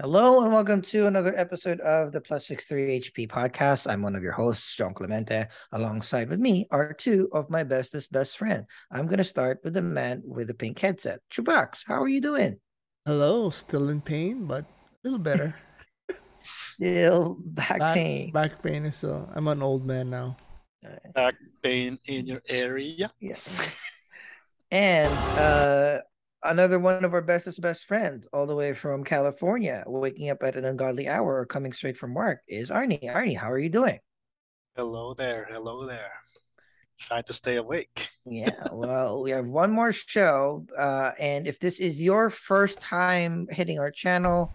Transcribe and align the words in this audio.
Hello 0.00 0.42
and 0.42 0.50
welcome 0.50 0.80
to 0.80 1.06
another 1.06 1.38
episode 1.38 1.78
of 1.80 2.12
the 2.12 2.20
Plus 2.22 2.46
Six 2.46 2.64
Three 2.64 2.98
HP 2.98 3.28
podcast. 3.28 3.86
I'm 3.88 4.00
one 4.00 4.16
of 4.16 4.22
your 4.22 4.32
hosts, 4.32 4.74
John 4.74 4.94
Clemente. 4.94 5.46
Alongside 5.70 6.30
with 6.30 6.40
me 6.40 6.66
are 6.70 6.94
two 6.94 7.28
of 7.30 7.50
my 7.50 7.62
bestest 7.62 8.10
best 8.10 8.38
friend. 8.38 8.64
I'm 8.90 9.06
gonna 9.06 9.22
start 9.22 9.60
with 9.62 9.74
the 9.74 9.82
man 9.82 10.22
with 10.24 10.46
the 10.46 10.54
pink 10.54 10.78
headset. 10.78 11.20
Chubax, 11.30 11.82
how 11.86 12.02
are 12.02 12.08
you 12.08 12.22
doing? 12.22 12.58
Hello, 13.04 13.50
still 13.50 13.90
in 13.90 14.00
pain, 14.00 14.46
but 14.46 14.64
a 14.64 14.66
little 15.04 15.18
better. 15.18 15.54
Still 16.38 17.36
back, 17.44 17.78
back 17.78 17.94
pain. 17.94 18.32
Back 18.32 18.62
pain 18.62 18.86
is 18.86 18.96
still. 18.96 19.30
I'm 19.34 19.46
an 19.46 19.62
old 19.62 19.86
man 19.86 20.08
now. 20.08 20.38
Back 21.14 21.34
pain 21.62 21.98
in 22.06 22.26
your 22.26 22.42
area. 22.48 23.12
Yeah. 23.20 23.36
and 24.72 25.12
uh 25.38 26.00
another 26.42 26.78
one 26.78 27.04
of 27.04 27.14
our 27.14 27.22
bestest 27.22 27.60
best 27.60 27.84
friends, 27.84 28.26
all 28.32 28.46
the 28.46 28.54
way 28.54 28.72
from 28.72 29.04
California, 29.04 29.84
waking 29.86 30.30
up 30.30 30.42
at 30.42 30.56
an 30.56 30.64
ungodly 30.64 31.08
hour 31.08 31.38
or 31.38 31.46
coming 31.46 31.72
straight 31.72 31.96
from 31.96 32.14
work, 32.14 32.40
is 32.48 32.70
Arnie. 32.70 33.02
Arnie, 33.04 33.36
how 33.36 33.50
are 33.50 33.58
you 33.58 33.68
doing? 33.68 33.98
Hello 34.76 35.14
there. 35.14 35.46
Hello 35.50 35.86
there. 35.86 36.12
Trying 36.98 37.24
to 37.24 37.32
stay 37.32 37.56
awake. 37.56 38.08
yeah, 38.26 38.68
well, 38.72 39.22
we 39.22 39.30
have 39.30 39.46
one 39.46 39.70
more 39.70 39.92
show. 39.92 40.66
Uh, 40.76 41.12
and 41.18 41.46
if 41.46 41.58
this 41.58 41.80
is 41.80 42.00
your 42.00 42.30
first 42.30 42.80
time 42.80 43.46
hitting 43.50 43.78
our 43.78 43.90
channel, 43.90 44.52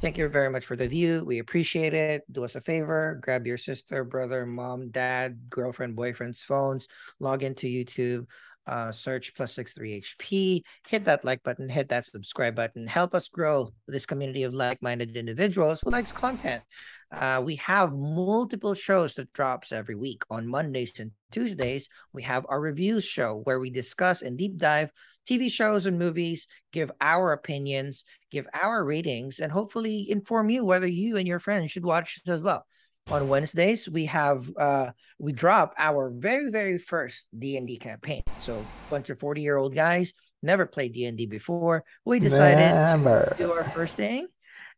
thank 0.00 0.16
you 0.16 0.28
very 0.28 0.48
much 0.48 0.64
for 0.64 0.76
the 0.76 0.86
view. 0.86 1.24
We 1.24 1.38
appreciate 1.38 1.94
it. 1.94 2.22
Do 2.30 2.44
us 2.44 2.54
a 2.54 2.60
favor, 2.60 3.18
grab 3.20 3.46
your 3.46 3.58
sister, 3.58 4.04
brother, 4.04 4.46
mom, 4.46 4.90
dad, 4.90 5.38
girlfriend, 5.50 5.96
boyfriend's 5.96 6.42
phones, 6.42 6.86
log 7.18 7.42
into 7.42 7.66
YouTube, 7.66 8.26
uh, 8.68 8.92
search 8.92 9.34
plus 9.34 9.54
six 9.54 9.72
three 9.72 10.00
HP, 10.00 10.62
hit 10.86 11.04
that 11.06 11.24
like 11.24 11.42
button, 11.42 11.68
hit 11.68 11.88
that 11.88 12.04
subscribe 12.04 12.54
button, 12.54 12.86
help 12.86 13.14
us 13.14 13.28
grow 13.28 13.72
this 13.86 14.04
community 14.04 14.42
of 14.42 14.52
like-minded 14.52 15.16
individuals 15.16 15.80
who 15.82 15.90
likes 15.90 16.12
content. 16.12 16.62
Uh, 17.10 17.42
we 17.42 17.56
have 17.56 17.94
multiple 17.94 18.74
shows 18.74 19.14
that 19.14 19.32
drops 19.32 19.72
every 19.72 19.94
week. 19.94 20.22
On 20.28 20.46
Mondays 20.46 21.00
and 21.00 21.12
Tuesdays, 21.32 21.88
we 22.12 22.22
have 22.24 22.44
our 22.48 22.60
reviews 22.60 23.04
show 23.04 23.40
where 23.44 23.58
we 23.58 23.70
discuss 23.70 24.20
and 24.20 24.36
deep 24.36 24.58
dive 24.58 24.90
TV 25.28 25.50
shows 25.50 25.86
and 25.86 25.98
movies, 25.98 26.46
give 26.72 26.90
our 27.00 27.32
opinions, 27.32 28.04
give 28.30 28.46
our 28.52 28.84
ratings, 28.84 29.38
and 29.38 29.50
hopefully 29.50 30.10
inform 30.10 30.50
you 30.50 30.64
whether 30.64 30.86
you 30.86 31.16
and 31.16 31.26
your 31.26 31.40
friends 31.40 31.70
should 31.70 31.84
watch 31.84 32.20
as 32.26 32.42
well 32.42 32.66
on 33.10 33.26
Wednesdays 33.28 33.88
we 33.88 34.04
have 34.04 34.50
uh 34.58 34.90
we 35.18 35.32
drop 35.32 35.74
our 35.78 36.10
very 36.10 36.50
very 36.50 36.78
first 36.78 37.26
D&D 37.36 37.78
campaign. 37.78 38.22
So 38.40 38.58
a 38.58 38.90
bunch 38.90 39.10
of 39.10 39.18
40 39.18 39.40
year 39.42 39.56
old 39.56 39.74
guys 39.74 40.12
never 40.42 40.66
played 40.66 40.92
D&D 40.92 41.26
before. 41.26 41.84
We 42.04 42.20
decided 42.20 42.74
never. 42.74 43.34
to 43.36 43.42
do 43.42 43.52
our 43.52 43.64
first 43.64 43.94
thing. 43.94 44.28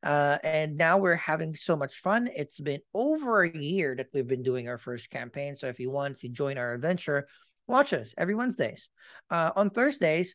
Uh, 0.03 0.39
and 0.43 0.79
now 0.79 0.97
we're 0.97 1.15
having 1.15 1.55
so 1.55 1.77
much 1.77 1.97
fun. 1.99 2.31
It's 2.35 2.59
been 2.59 2.81
over 2.95 3.43
a 3.43 3.55
year 3.55 3.95
that 3.97 4.09
we've 4.15 4.27
been 4.27 4.43
doing 4.43 4.67
our 4.69 4.79
first 4.79 5.11
campaign. 5.11 5.57
So 5.57 5.67
if 5.67 5.79
you 5.79 5.91
want 5.91 6.21
to 6.21 6.29
join 6.29 6.57
our 6.57 6.73
adventure, 6.73 7.29
watch 7.67 7.93
us 7.93 8.15
every 8.17 8.35
Wednesdays. 8.35 8.89
Uh, 9.31 9.51
on 9.55 9.69
Thursdays, 9.69 10.35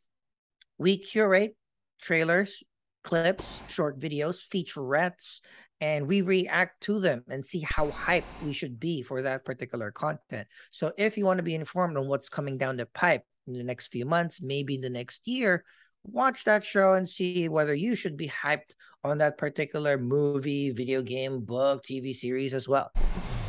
we 0.78 0.98
curate 0.98 1.56
trailers, 2.00 2.64
clips, 3.04 3.62
short 3.68 4.00
videos, 4.00 4.38
featurettes, 4.48 5.40
and 5.81 6.08
we 6.08 6.22
react 6.22 6.81
to 6.84 7.00
them 7.00 7.23
and 7.30 7.45
see 7.45 7.66
how 7.68 7.90
hyped 7.90 8.23
we 8.44 8.54
should 8.54 8.80
be 8.80 9.02
for 9.02 9.22
that 9.22 9.45
particular 9.45 9.92
content. 9.92 10.48
So 10.72 10.92
if 10.98 11.18
you 11.18 11.26
want 11.26 11.38
to 11.38 11.44
be 11.44 11.56
informed 11.56 11.98
on 11.98 12.08
what's 12.08 12.30
coming 12.30 12.58
down 12.58 12.78
the 12.78 12.86
pipe 12.86 13.23
in 13.48 13.54
the 13.54 13.64
next 13.64 13.88
few 13.88 14.06
months, 14.06 14.42
maybe 14.42 14.78
the 14.78 14.90
next 14.90 15.28
year, 15.28 15.64
watch 16.03 16.46
that 16.46 16.64
show 16.64 16.94
and 16.94 17.09
see 17.09 17.50
whether 17.50 17.73
you 17.73 17.96
should 17.96 18.18
be 18.18 18.28
hyped 18.30 18.72
on 19.03 19.18
that 19.20 19.38
particular 19.38 19.98
movie, 19.98 20.72
video 20.72 21.02
game, 21.02 21.41
book, 21.41 21.84
TV 21.84 22.16
series 22.16 22.53
as 22.53 22.68
well. 22.68 22.92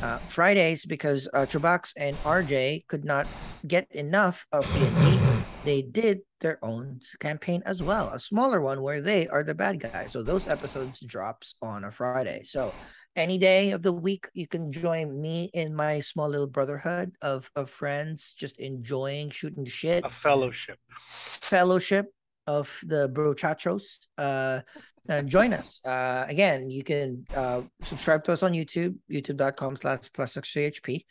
Uh, 0.06 0.18
Fridays, 0.28 0.86
because 0.86 1.26
uh, 1.34 1.40
Chubax 1.40 1.90
and 1.96 2.14
RJ 2.22 2.86
could 2.86 3.04
not 3.04 3.26
get 3.66 3.90
enough 3.90 4.46
of 4.52 4.64
D&D, 4.72 5.18
they 5.64 5.82
did 5.82 6.20
their 6.40 6.64
own 6.64 7.00
campaign 7.18 7.60
as 7.66 7.82
well, 7.82 8.10
a 8.10 8.18
smaller 8.20 8.60
one 8.60 8.82
where 8.82 9.00
they 9.00 9.26
are 9.26 9.42
the 9.42 9.52
bad 9.52 9.80
guys. 9.80 10.12
So 10.12 10.22
those 10.22 10.46
episodes 10.46 11.00
drops 11.00 11.56
on 11.60 11.82
a 11.82 11.90
Friday. 11.90 12.42
So 12.44 12.72
any 13.16 13.36
day 13.36 13.72
of 13.72 13.82
the 13.82 13.92
week 13.92 14.28
you 14.32 14.46
can 14.46 14.70
join 14.70 15.20
me 15.20 15.50
in 15.52 15.74
my 15.74 15.98
small 15.98 16.28
little 16.28 16.46
brotherhood 16.46 17.10
of 17.20 17.50
of 17.56 17.68
friends 17.68 18.32
just 18.38 18.58
enjoying 18.58 19.30
shooting 19.30 19.64
the 19.64 19.70
shit 19.70 20.04
a 20.04 20.10
fellowship 20.10 20.78
fellowship 21.00 22.12
of 22.46 22.78
the 22.82 23.08
brochachos 23.08 24.06
uh, 24.18 24.60
uh 25.08 25.22
join 25.22 25.52
us 25.52 25.80
uh 25.84 26.24
again 26.28 26.70
you 26.70 26.82
can 26.82 27.24
uh 27.34 27.62
subscribe 27.82 28.24
to 28.24 28.32
us 28.32 28.42
on 28.42 28.52
youtube 28.52 28.94
youtube.com 29.10 29.76
slash 29.76 30.10
plus 30.12 30.34
hp 30.34 31.04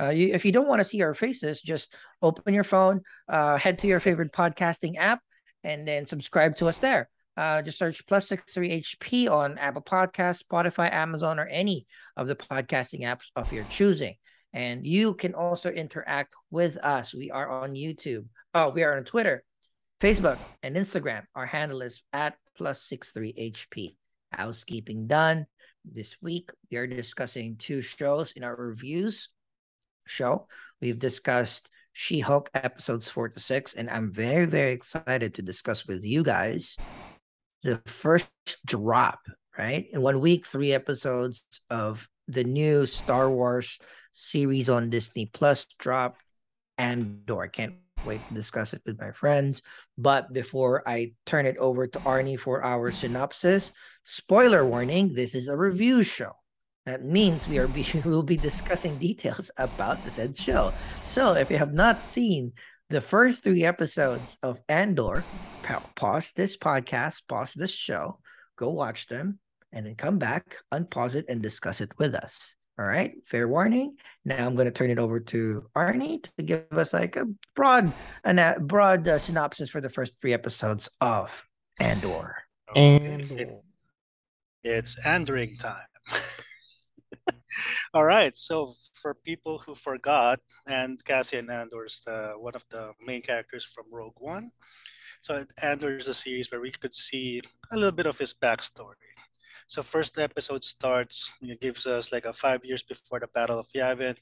uh, 0.00 0.08
you, 0.08 0.32
if 0.32 0.44
you 0.44 0.52
don't 0.52 0.68
want 0.68 0.80
to 0.80 0.84
see 0.84 1.02
our 1.02 1.14
faces, 1.14 1.60
just 1.60 1.94
open 2.20 2.54
your 2.54 2.64
phone, 2.64 3.00
uh, 3.28 3.56
head 3.56 3.78
to 3.78 3.86
your 3.86 4.00
favorite 4.00 4.32
podcasting 4.32 4.96
app, 4.96 5.20
and 5.62 5.86
then 5.86 6.06
subscribe 6.06 6.56
to 6.56 6.66
us 6.66 6.78
there. 6.78 7.08
Uh, 7.36 7.62
just 7.62 7.78
search 7.78 8.06
plus 8.06 8.28
six 8.28 8.52
three 8.52 8.80
HP 8.80 9.28
on 9.28 9.58
Apple 9.58 9.82
Podcasts, 9.82 10.42
Spotify, 10.42 10.92
Amazon, 10.92 11.38
or 11.40 11.46
any 11.46 11.86
of 12.16 12.28
the 12.28 12.36
podcasting 12.36 13.00
apps 13.00 13.30
of 13.34 13.52
your 13.52 13.64
choosing. 13.64 14.14
And 14.52 14.86
you 14.86 15.14
can 15.14 15.34
also 15.34 15.70
interact 15.70 16.34
with 16.50 16.76
us. 16.78 17.12
We 17.12 17.32
are 17.32 17.48
on 17.48 17.74
YouTube. 17.74 18.26
Oh, 18.52 18.70
we 18.70 18.84
are 18.84 18.96
on 18.96 19.02
Twitter, 19.02 19.42
Facebook, 20.04 20.36
and 20.62 20.76
Instagram. 20.76 21.22
Our 21.34 21.46
handle 21.46 21.80
is 21.80 22.02
at 22.12 22.36
plus 22.58 22.82
six 22.82 23.10
three 23.10 23.32
HP. 23.32 23.96
Housekeeping 24.32 25.06
done. 25.06 25.46
This 25.82 26.18
week 26.20 26.50
we 26.70 26.76
are 26.76 26.86
discussing 26.86 27.56
two 27.56 27.80
shows 27.80 28.32
in 28.32 28.44
our 28.44 28.54
reviews 28.54 29.30
show. 30.06 30.46
We've 30.82 30.98
discussed 30.98 31.70
She 31.94 32.20
Hulk 32.20 32.50
episodes 32.52 33.08
four 33.08 33.30
to 33.30 33.40
six, 33.40 33.72
and 33.72 33.88
I'm 33.88 34.12
very, 34.12 34.44
very 34.44 34.72
excited 34.72 35.32
to 35.36 35.42
discuss 35.42 35.86
with 35.86 36.04
you 36.04 36.22
guys 36.22 36.76
the 37.62 37.80
first 37.86 38.30
drop, 38.66 39.20
right? 39.56 39.86
In 39.90 40.02
one 40.02 40.20
week, 40.20 40.44
three 40.44 40.74
episodes 40.74 41.46
of 41.70 42.06
the 42.28 42.44
new 42.44 42.84
Star 42.84 43.30
Wars 43.30 43.78
series 44.12 44.68
on 44.68 44.90
Disney 44.90 45.30
Plus 45.32 45.66
drop. 45.78 46.18
Andor. 46.76 47.46
Can't 47.46 47.76
wait 48.06 48.26
to 48.28 48.34
discuss 48.34 48.74
it 48.74 48.82
with 48.86 49.00
my 49.00 49.12
friends. 49.12 49.62
But 49.98 50.32
before 50.32 50.82
I 50.88 51.12
turn 51.26 51.46
it 51.46 51.56
over 51.58 51.86
to 51.86 51.98
Arnie 52.00 52.38
for 52.38 52.62
our 52.64 52.90
synopsis, 52.90 53.72
spoiler 54.04 54.64
warning 54.64 55.14
this 55.14 55.34
is 55.34 55.48
a 55.48 55.56
review 55.56 56.02
show. 56.02 56.32
That 56.86 57.02
means 57.02 57.48
we 57.48 57.58
are 57.58 57.68
be, 57.68 57.86
will 58.04 58.22
be 58.22 58.36
discussing 58.36 58.98
details 58.98 59.50
about 59.56 60.04
the 60.04 60.10
said 60.10 60.36
show. 60.36 60.72
So 61.04 61.34
if 61.34 61.50
you 61.50 61.58
have 61.58 61.72
not 61.72 62.02
seen 62.02 62.52
the 62.90 63.00
first 63.00 63.42
three 63.42 63.64
episodes 63.64 64.36
of 64.42 64.60
Andor, 64.68 65.24
pause 65.96 66.32
this 66.36 66.56
podcast, 66.56 67.22
pause 67.28 67.54
this 67.54 67.74
show, 67.74 68.18
go 68.56 68.70
watch 68.70 69.06
them, 69.06 69.38
and 69.72 69.86
then 69.86 69.94
come 69.94 70.18
back, 70.18 70.58
unpause 70.72 71.14
it, 71.14 71.24
and 71.28 71.42
discuss 71.42 71.80
it 71.80 71.90
with 71.98 72.14
us. 72.14 72.53
All 72.76 72.86
right, 72.86 73.14
fair 73.24 73.46
warning. 73.46 73.96
Now 74.24 74.44
I'm 74.44 74.56
going 74.56 74.66
to 74.66 74.72
turn 74.72 74.90
it 74.90 74.98
over 74.98 75.20
to 75.20 75.64
Arnie 75.76 76.24
to 76.36 76.42
give 76.42 76.66
us 76.72 76.92
like 76.92 77.14
a 77.14 77.26
broad, 77.54 77.92
a 78.24 78.58
broad 78.58 79.06
uh, 79.06 79.18
synopsis 79.20 79.70
for 79.70 79.80
the 79.80 79.90
first 79.90 80.14
three 80.20 80.32
episodes 80.32 80.90
of 81.00 81.44
Andor. 81.78 82.36
Okay. 82.70 82.98
Andor. 82.98 83.60
It's 84.64 84.98
Andoring 85.04 85.54
time. 85.54 85.86
All 87.94 88.04
right. 88.04 88.36
So 88.36 88.74
for 88.94 89.14
people 89.14 89.62
who 89.64 89.76
forgot, 89.76 90.40
and 90.66 91.02
Cassian 91.04 91.50
Andor's 91.50 92.02
uh, 92.08 92.32
one 92.32 92.56
of 92.56 92.64
the 92.70 92.92
main 93.06 93.22
characters 93.22 93.64
from 93.64 93.84
Rogue 93.92 94.16
One. 94.18 94.50
So 95.20 95.44
Andor 95.62 95.96
is 95.96 96.08
a 96.08 96.14
series 96.14 96.50
where 96.50 96.60
we 96.60 96.72
could 96.72 96.94
see 96.94 97.40
a 97.72 97.76
little 97.76 97.92
bit 97.92 98.06
of 98.06 98.18
his 98.18 98.34
backstory. 98.34 98.94
So 99.66 99.82
first 99.82 100.18
episode 100.18 100.62
starts, 100.64 101.30
it 101.40 101.60
gives 101.60 101.86
us 101.86 102.12
like 102.12 102.24
a 102.24 102.32
five 102.32 102.64
years 102.64 102.82
before 102.82 103.20
the 103.20 103.28
Battle 103.28 103.58
of 103.58 103.68
Yavin. 103.74 104.16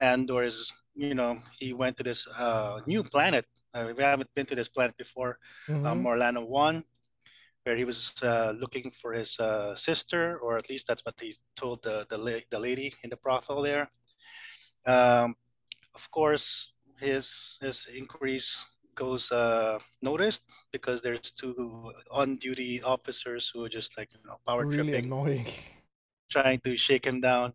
Andor 0.00 0.44
is, 0.44 0.72
you 0.94 1.14
know, 1.14 1.42
he 1.58 1.72
went 1.72 1.96
to 1.98 2.02
this 2.02 2.26
uh, 2.38 2.80
new 2.86 3.02
planet. 3.02 3.46
Uh, 3.74 3.92
we 3.96 4.02
haven't 4.02 4.30
been 4.34 4.46
to 4.46 4.54
this 4.54 4.68
planet 4.68 4.96
before, 4.96 5.38
mm-hmm. 5.68 5.86
um, 5.86 6.02
Morlana 6.02 6.46
1 6.46 6.84
where 7.64 7.76
he 7.76 7.84
was 7.84 8.14
uh, 8.22 8.54
looking 8.58 8.90
for 8.90 9.12
his 9.12 9.38
uh, 9.38 9.74
sister, 9.74 10.38
or 10.38 10.56
at 10.56 10.70
least 10.70 10.86
that's 10.86 11.04
what 11.04 11.14
he 11.20 11.34
told 11.56 11.82
the, 11.82 12.06
the, 12.08 12.42
the 12.50 12.58
lady 12.58 12.94
in 13.02 13.10
the 13.10 13.16
brothel 13.16 13.62
there. 13.62 13.90
Um, 14.86 15.36
of 15.94 16.10
course, 16.10 16.72
his 16.98 17.58
his 17.60 17.86
inquiries 17.94 18.64
goes 18.94 19.30
uh, 19.32 19.78
noticed 20.02 20.44
because 20.72 21.02
there's 21.02 21.32
two 21.32 21.92
on-duty 22.10 22.82
officers 22.82 23.50
who 23.52 23.64
are 23.64 23.68
just 23.68 23.96
like 23.96 24.10
you 24.12 24.20
know 24.26 24.38
power 24.46 24.66
really 24.66 24.90
tripping, 24.90 25.06
annoying. 25.06 25.46
trying 26.30 26.60
to 26.60 26.76
shake 26.76 27.06
him 27.06 27.20
down, 27.20 27.52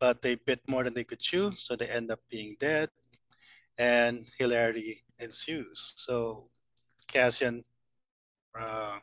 but 0.00 0.22
they 0.22 0.34
bit 0.34 0.60
more 0.68 0.84
than 0.84 0.94
they 0.94 1.04
could 1.04 1.20
chew, 1.20 1.52
so 1.56 1.76
they 1.76 1.86
end 1.86 2.10
up 2.10 2.20
being 2.30 2.56
dead, 2.60 2.90
and 3.78 4.28
hilarity 4.38 5.04
ensues. 5.18 5.94
So 5.96 6.48
Cassian 7.06 7.64
uh, 8.58 8.98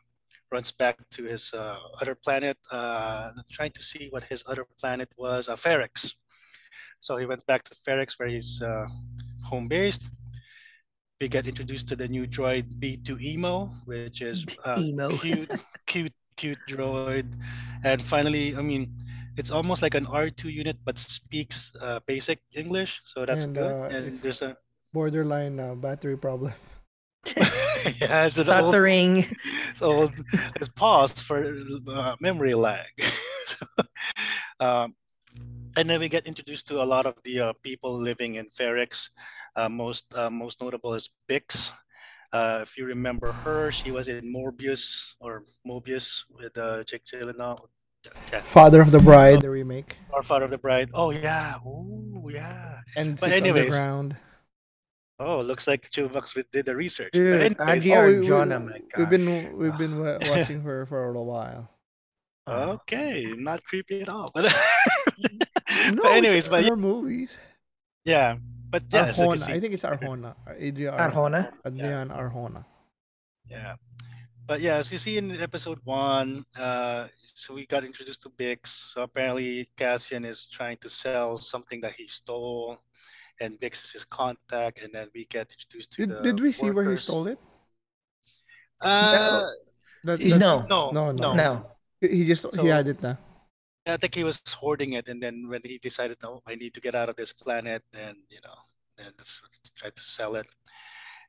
runs 0.50 0.70
back 0.70 0.98
to 1.10 1.24
his 1.24 1.52
uh, 1.52 1.78
other 2.00 2.14
planet, 2.14 2.56
uh, 2.70 3.30
trying 3.50 3.72
to 3.72 3.82
see 3.82 4.08
what 4.10 4.24
his 4.24 4.44
other 4.46 4.64
planet 4.80 5.08
was, 5.16 5.48
uh, 5.48 5.56
Ferrix. 5.56 6.14
So 7.00 7.16
he 7.16 7.26
went 7.26 7.44
back 7.46 7.62
to 7.64 7.74
Ferrix, 7.74 8.18
where 8.18 8.28
he's 8.28 8.62
uh, 8.62 8.86
home 9.44 9.68
based. 9.68 10.10
We 11.20 11.28
get 11.28 11.46
introduced 11.48 11.88
to 11.88 11.96
the 11.96 12.06
new 12.08 12.26
droid 12.28 12.76
B2 12.76 13.16
Emo, 13.22 13.72
which 13.86 14.20
is 14.20 14.44
uh, 14.66 14.76
Emo. 14.84 15.16
cute, 15.16 15.48
cute, 15.86 16.12
cute 16.36 16.58
droid. 16.68 17.24
And 17.84 18.02
finally, 18.02 18.54
I 18.54 18.60
mean, 18.60 18.92
it's 19.38 19.50
almost 19.50 19.80
like 19.80 19.94
an 19.94 20.04
R2 20.04 20.52
unit, 20.52 20.76
but 20.84 20.98
speaks 20.98 21.72
uh, 21.80 22.00
basic 22.06 22.40
English, 22.52 23.00
so 23.06 23.24
that's 23.24 23.44
And, 23.44 23.54
good. 23.56 23.64
uh, 23.72 23.84
and 23.88 24.04
it's- 24.12 24.20
there's 24.20 24.42
a 24.42 24.56
Borderline 24.92 25.58
uh, 25.58 25.74
battery 25.74 26.16
problem. 26.18 26.52
yeah, 28.00 28.26
it's 28.28 28.36
an 28.38 28.48
old 28.48 28.72
Stuttering. 28.72 29.24
so 29.74 30.10
let's 30.60 30.68
pause 30.76 31.20
for 31.20 31.48
uh, 31.88 32.16
memory 32.20 32.54
lag. 32.54 32.92
So, 33.46 33.64
um, 34.60 34.94
and 35.76 35.88
then 35.88 36.00
we 36.00 36.08
get 36.08 36.26
introduced 36.26 36.68
to 36.68 36.82
a 36.82 36.84
lot 36.86 37.06
of 37.06 37.14
the 37.24 37.40
uh, 37.40 37.52
people 37.62 37.94
living 37.96 38.34
in 38.36 38.46
Ferrix. 38.46 39.10
Uh, 39.56 39.68
most 39.68 40.12
uh, 40.14 40.28
most 40.30 40.60
notable 40.60 40.94
is 40.94 41.08
Bix. 41.28 41.72
Uh, 42.32 42.58
if 42.62 42.76
you 42.76 42.84
remember 42.84 43.32
her, 43.32 43.72
she 43.72 43.90
was 43.90 44.08
in 44.08 44.20
Morbius 44.32 45.14
or 45.20 45.44
Mobius 45.66 46.24
with 46.30 46.56
uh, 46.58 46.84
Jake 46.84 47.02
Gyllenhaal. 47.06 47.58
Yeah, 48.32 48.40
Father 48.42 48.80
of 48.82 48.92
the 48.92 49.00
Bride, 49.00 49.40
the 49.40 49.50
remake. 49.50 49.96
Our 50.12 50.22
Father 50.22 50.44
of 50.44 50.50
the 50.50 50.58
Bride. 50.58 50.90
Oh 50.94 51.10
yeah. 51.10 51.54
Oh 51.64 52.28
yeah. 52.28 52.80
And 52.96 53.18
But 53.18 53.30
Six 53.30 53.40
anyways, 53.40 53.64
Underground. 53.74 54.16
Oh, 55.18 55.40
looks 55.40 55.66
like 55.66 55.88
Chubax 55.90 56.36
did 56.52 56.66
the 56.66 56.76
research. 56.76 57.10
But 57.14 57.18
Dude, 57.18 57.58
anyways, 57.60 57.86
Oh, 57.88 58.06
we- 58.06 58.18
we- 58.20 58.26
Arjona, 58.28 58.58
my 58.62 58.78
gosh. 58.78 58.98
We've 58.98 59.08
been 59.10 59.56
we've 59.56 59.78
been 59.78 59.98
watching 60.28 60.60
her 60.62 60.84
for 60.86 61.04
a 61.04 61.06
little 61.08 61.24
while. 61.26 61.70
Okay, 62.48 63.32
not 63.38 63.64
creepy 63.64 64.02
at 64.02 64.08
all. 64.08 64.30
But, 64.34 64.52
No, 65.94 66.02
but 66.02 66.12
anyways, 66.12 66.46
but 66.48 66.64
her 66.64 66.76
movies. 66.76 67.36
yeah, 68.04 68.36
but 68.70 68.82
yeah, 68.90 69.12
so 69.12 69.22
you 69.22 69.28
Arjona. 69.30 69.38
see- 69.46 69.52
I 69.52 69.60
think 69.60 69.74
it's 69.74 69.82
Arjona. 69.84 70.34
Adrian 70.58 70.94
Arjona. 70.94 71.52
Adrian 71.64 72.08
Arjona. 72.10 72.64
Yeah. 73.48 73.74
But 74.46 74.60
yeah, 74.60 74.76
as 74.76 74.92
you 74.92 74.98
see 74.98 75.18
in 75.18 75.30
episode 75.40 75.80
one, 75.84 76.44
uh, 76.58 77.08
so 77.34 77.54
we 77.54 77.66
got 77.66 77.84
introduced 77.84 78.22
to 78.22 78.30
Bix. 78.30 78.66
So 78.92 79.02
apparently 79.02 79.68
Cassian 79.76 80.24
is 80.24 80.46
trying 80.46 80.78
to 80.78 80.88
sell 80.88 81.36
something 81.36 81.80
that 81.82 81.92
he 81.92 82.06
stole, 82.08 82.78
and 83.40 83.58
Bix 83.60 83.84
is 83.84 83.90
his 83.92 84.04
contact, 84.04 84.82
and 84.82 84.94
then 84.94 85.08
we 85.14 85.26
get 85.26 85.50
introduced 85.50 85.92
to 85.92 86.06
Did, 86.06 86.10
the 86.10 86.22
did 86.22 86.40
we 86.40 86.52
see 86.52 86.70
where 86.70 86.88
he 86.90 86.96
stole 86.96 87.26
it? 87.26 87.38
Uh, 88.80 89.46
That, 90.04 90.18
that- 90.20 90.38
no. 90.38 90.66
no, 90.70 90.90
No, 90.90 91.12
no, 91.12 91.12
no. 91.12 91.34
No. 91.34 91.50
He 92.00 92.26
just 92.26 92.50
So- 92.52 92.62
he 92.62 92.68
had 92.68 92.86
it 92.86 93.02
na. 93.02 93.16
I 93.86 93.96
think 93.96 94.14
he 94.14 94.24
was 94.24 94.42
hoarding 94.48 94.94
it, 94.94 95.08
and 95.08 95.22
then 95.22 95.48
when 95.48 95.60
he 95.64 95.78
decided, 95.78 96.18
"Oh, 96.24 96.42
I 96.46 96.54
need 96.56 96.74
to 96.74 96.80
get 96.80 96.94
out 96.94 97.08
of 97.08 97.16
this 97.16 97.32
planet," 97.32 97.82
then 97.92 98.16
you 98.30 98.40
know, 98.44 98.58
then 98.96 99.12
let's 99.18 99.42
try 99.76 99.90
to 99.90 100.02
sell 100.02 100.34
it. 100.36 100.46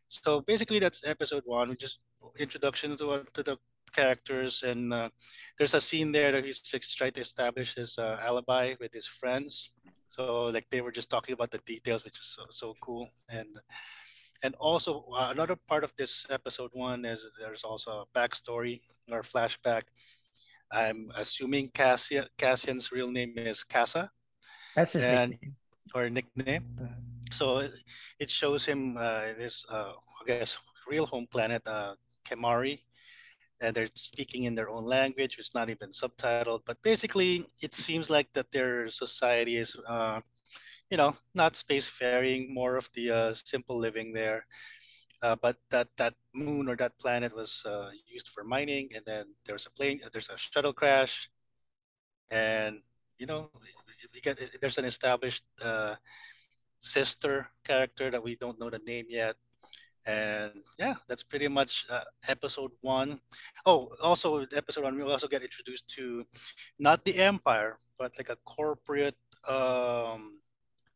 So 0.08 0.42
basically, 0.42 0.80
that's 0.80 1.06
episode 1.06 1.44
one. 1.46 1.70
We 1.70 1.76
just 1.76 2.00
introduction 2.40 2.98
to 2.98 3.12
uh, 3.12 3.24
to 3.34 3.44
the 3.44 3.58
characters, 3.94 4.64
and 4.64 4.94
uh, 4.94 5.10
there's 5.58 5.74
a 5.74 5.82
scene 5.82 6.12
there 6.12 6.32
that 6.32 6.46
he's 6.46 6.62
trying 6.62 7.12
to 7.14 7.22
establish 7.22 7.76
his 7.76 7.98
uh, 7.98 8.18
alibi 8.22 8.76
with 8.80 8.94
his 8.94 9.08
friends. 9.08 9.72
So 10.08 10.46
like 10.48 10.68
they 10.72 10.82
were 10.82 10.92
just 10.92 11.10
talking 11.10 11.34
about 11.34 11.52
the 11.52 11.60
details, 11.60 12.06
which 12.06 12.20
is 12.20 12.26
so 12.38 12.46
so 12.50 12.74
cool, 12.82 13.10
and 13.30 13.56
and 14.44 14.56
also 14.60 15.06
uh, 15.14 15.30
another 15.32 15.56
part 15.68 15.84
of 15.84 15.94
this 15.98 16.26
episode 16.30 16.72
one 16.74 17.06
is 17.06 17.28
there's 17.40 17.64
also 17.64 18.06
a 18.06 18.20
backstory 18.20 18.82
or 19.12 19.22
flashback. 19.22 19.84
I'm 20.72 21.12
assuming 21.16 21.70
Cassian, 21.74 22.26
Cassian's 22.38 22.92
real 22.92 23.10
name 23.10 23.34
is 23.38 23.64
Kassa 23.64 24.10
That's 24.76 24.94
his 24.94 25.04
And- 25.06 25.32
nickname. 25.32 25.56
or 25.96 26.10
nickname. 26.10 26.66
So 27.32 27.60
it, 27.60 27.74
it 28.20 28.30
shows 28.30 28.66
him 28.66 28.98
uh, 28.98 29.34
his, 29.38 29.66
uh, 29.70 29.94
I 30.22 30.24
guess, 30.26 30.60
real 30.88 31.06
home 31.06 31.28
planet, 31.28 31.62
uh, 31.68 31.96
Kenari, 32.26 32.80
and 33.60 33.76
they're 33.76 33.88
speaking 33.96 34.44
in 34.46 34.56
their 34.56 34.70
own 34.70 34.86
language. 34.86 35.38
It's 35.40 35.54
not 35.56 35.70
even 35.70 35.90
subtitled, 35.92 36.62
but 36.66 36.82
basically, 36.82 37.46
it 37.62 37.74
seems 37.76 38.10
like 38.10 38.32
that 38.34 38.52
their 38.52 38.88
society 38.90 39.58
is, 39.58 39.76
uh, 39.88 40.22
you 40.90 40.96
know, 40.98 41.16
not 41.34 41.54
spacefaring, 41.54 42.50
more 42.50 42.78
of 42.78 42.90
the 42.94 43.12
uh, 43.12 43.34
simple 43.34 43.78
living 43.78 44.14
there. 44.14 44.46
Uh, 45.22 45.36
but 45.36 45.58
that 45.72 45.88
that 45.98 46.14
moon 46.34 46.70
or 46.70 46.76
that 46.76 46.98
planet 47.00 47.34
was 47.36 47.64
uh, 47.66 47.90
used 48.06 48.30
for 48.30 48.44
mining, 48.44 48.90
and 48.94 49.04
then 49.06 49.34
there's 49.46 49.66
a 49.66 49.72
plane, 49.72 50.00
there's 50.14 50.30
a 50.30 50.38
shuttle 50.38 50.74
crash, 50.74 51.30
and 52.30 52.82
you 53.18 53.26
know, 53.26 53.50
we 54.14 54.22
get 54.22 54.38
there's 54.62 54.78
an 54.78 54.86
established 54.86 55.44
uh, 55.62 55.96
sister 56.80 57.50
character 57.64 58.12
that 58.12 58.24
we 58.24 58.36
don't 58.36 58.60
know 58.60 58.70
the 58.70 58.80
name 58.86 59.06
yet. 59.10 59.36
And 60.06 60.64
yeah, 60.80 60.96
that's 61.08 61.24
pretty 61.24 61.50
much 61.50 61.86
uh, 61.90 62.08
episode 62.30 62.72
one. 62.82 63.20
Oh, 63.66 63.92
also 64.02 64.46
episode 64.56 64.86
one, 64.86 64.96
we 64.96 65.04
also 65.04 65.28
get 65.28 65.42
introduced 65.42 65.90
to 66.00 66.26
not 66.80 67.04
the 67.04 67.20
Empire, 67.20 67.80
but 68.00 68.14
like 68.18 68.30
a 68.30 68.38
corporate 68.46 69.18
um, 69.50 70.40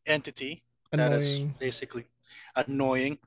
entity 0.06 0.62
that 0.92 1.12
is 1.12 1.44
basically 1.58 2.06
annoying. 2.56 3.18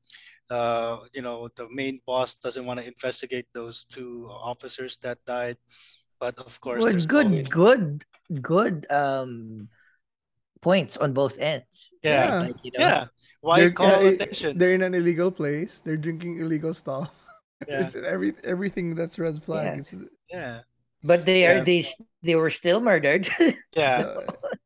Uh, 0.49 0.99
you 1.13 1.21
know, 1.21 1.49
the 1.55 1.67
main 1.69 1.99
boss 2.05 2.35
doesn't 2.37 2.65
want 2.65 2.79
to 2.79 2.85
investigate 2.85 3.47
those 3.53 3.85
two 3.85 4.29
officers 4.29 4.97
that 5.01 5.17
died, 5.25 5.57
but 6.19 6.37
of 6.37 6.59
course, 6.61 6.81
Well, 6.81 6.91
there's 6.91 7.05
good, 7.09 7.27
always- 7.27 7.49
good, 7.49 8.05
good 8.41 8.85
um 8.91 9.69
points 10.61 10.97
on 10.97 11.13
both 11.13 11.37
ends. 11.39 11.91
Yeah. 12.03 12.39
Like, 12.49 12.55
you 12.63 12.71
know, 12.77 12.81
yeah. 12.85 13.05
Why 13.41 13.59
They're- 13.61 13.71
call 13.77 13.89
yeah, 14.01 14.09
attention? 14.17 14.57
They're 14.57 14.73
in 14.73 14.81
an 14.81 14.93
illegal 14.93 15.29
place. 15.31 15.81
They're 15.85 15.97
drinking 15.97 16.39
illegal 16.41 16.73
stuff. 16.73 17.09
Yeah. 17.69 17.87
Every 18.03 18.35
everything 18.43 18.93
that's 18.99 19.17
red 19.17 19.41
flag. 19.41 19.65
Yeah. 19.65 19.79
It's, 19.79 19.93
Yeah. 20.29 20.55
But 21.01 21.25
they 21.25 21.47
are 21.47 21.61
Yeah. 21.61 21.63
they 21.63 21.79
s- 21.87 22.01
they 22.21 22.35
were 22.35 22.49
still 22.51 22.81
murdered. 22.83 23.25
Yeah. 23.75 24.25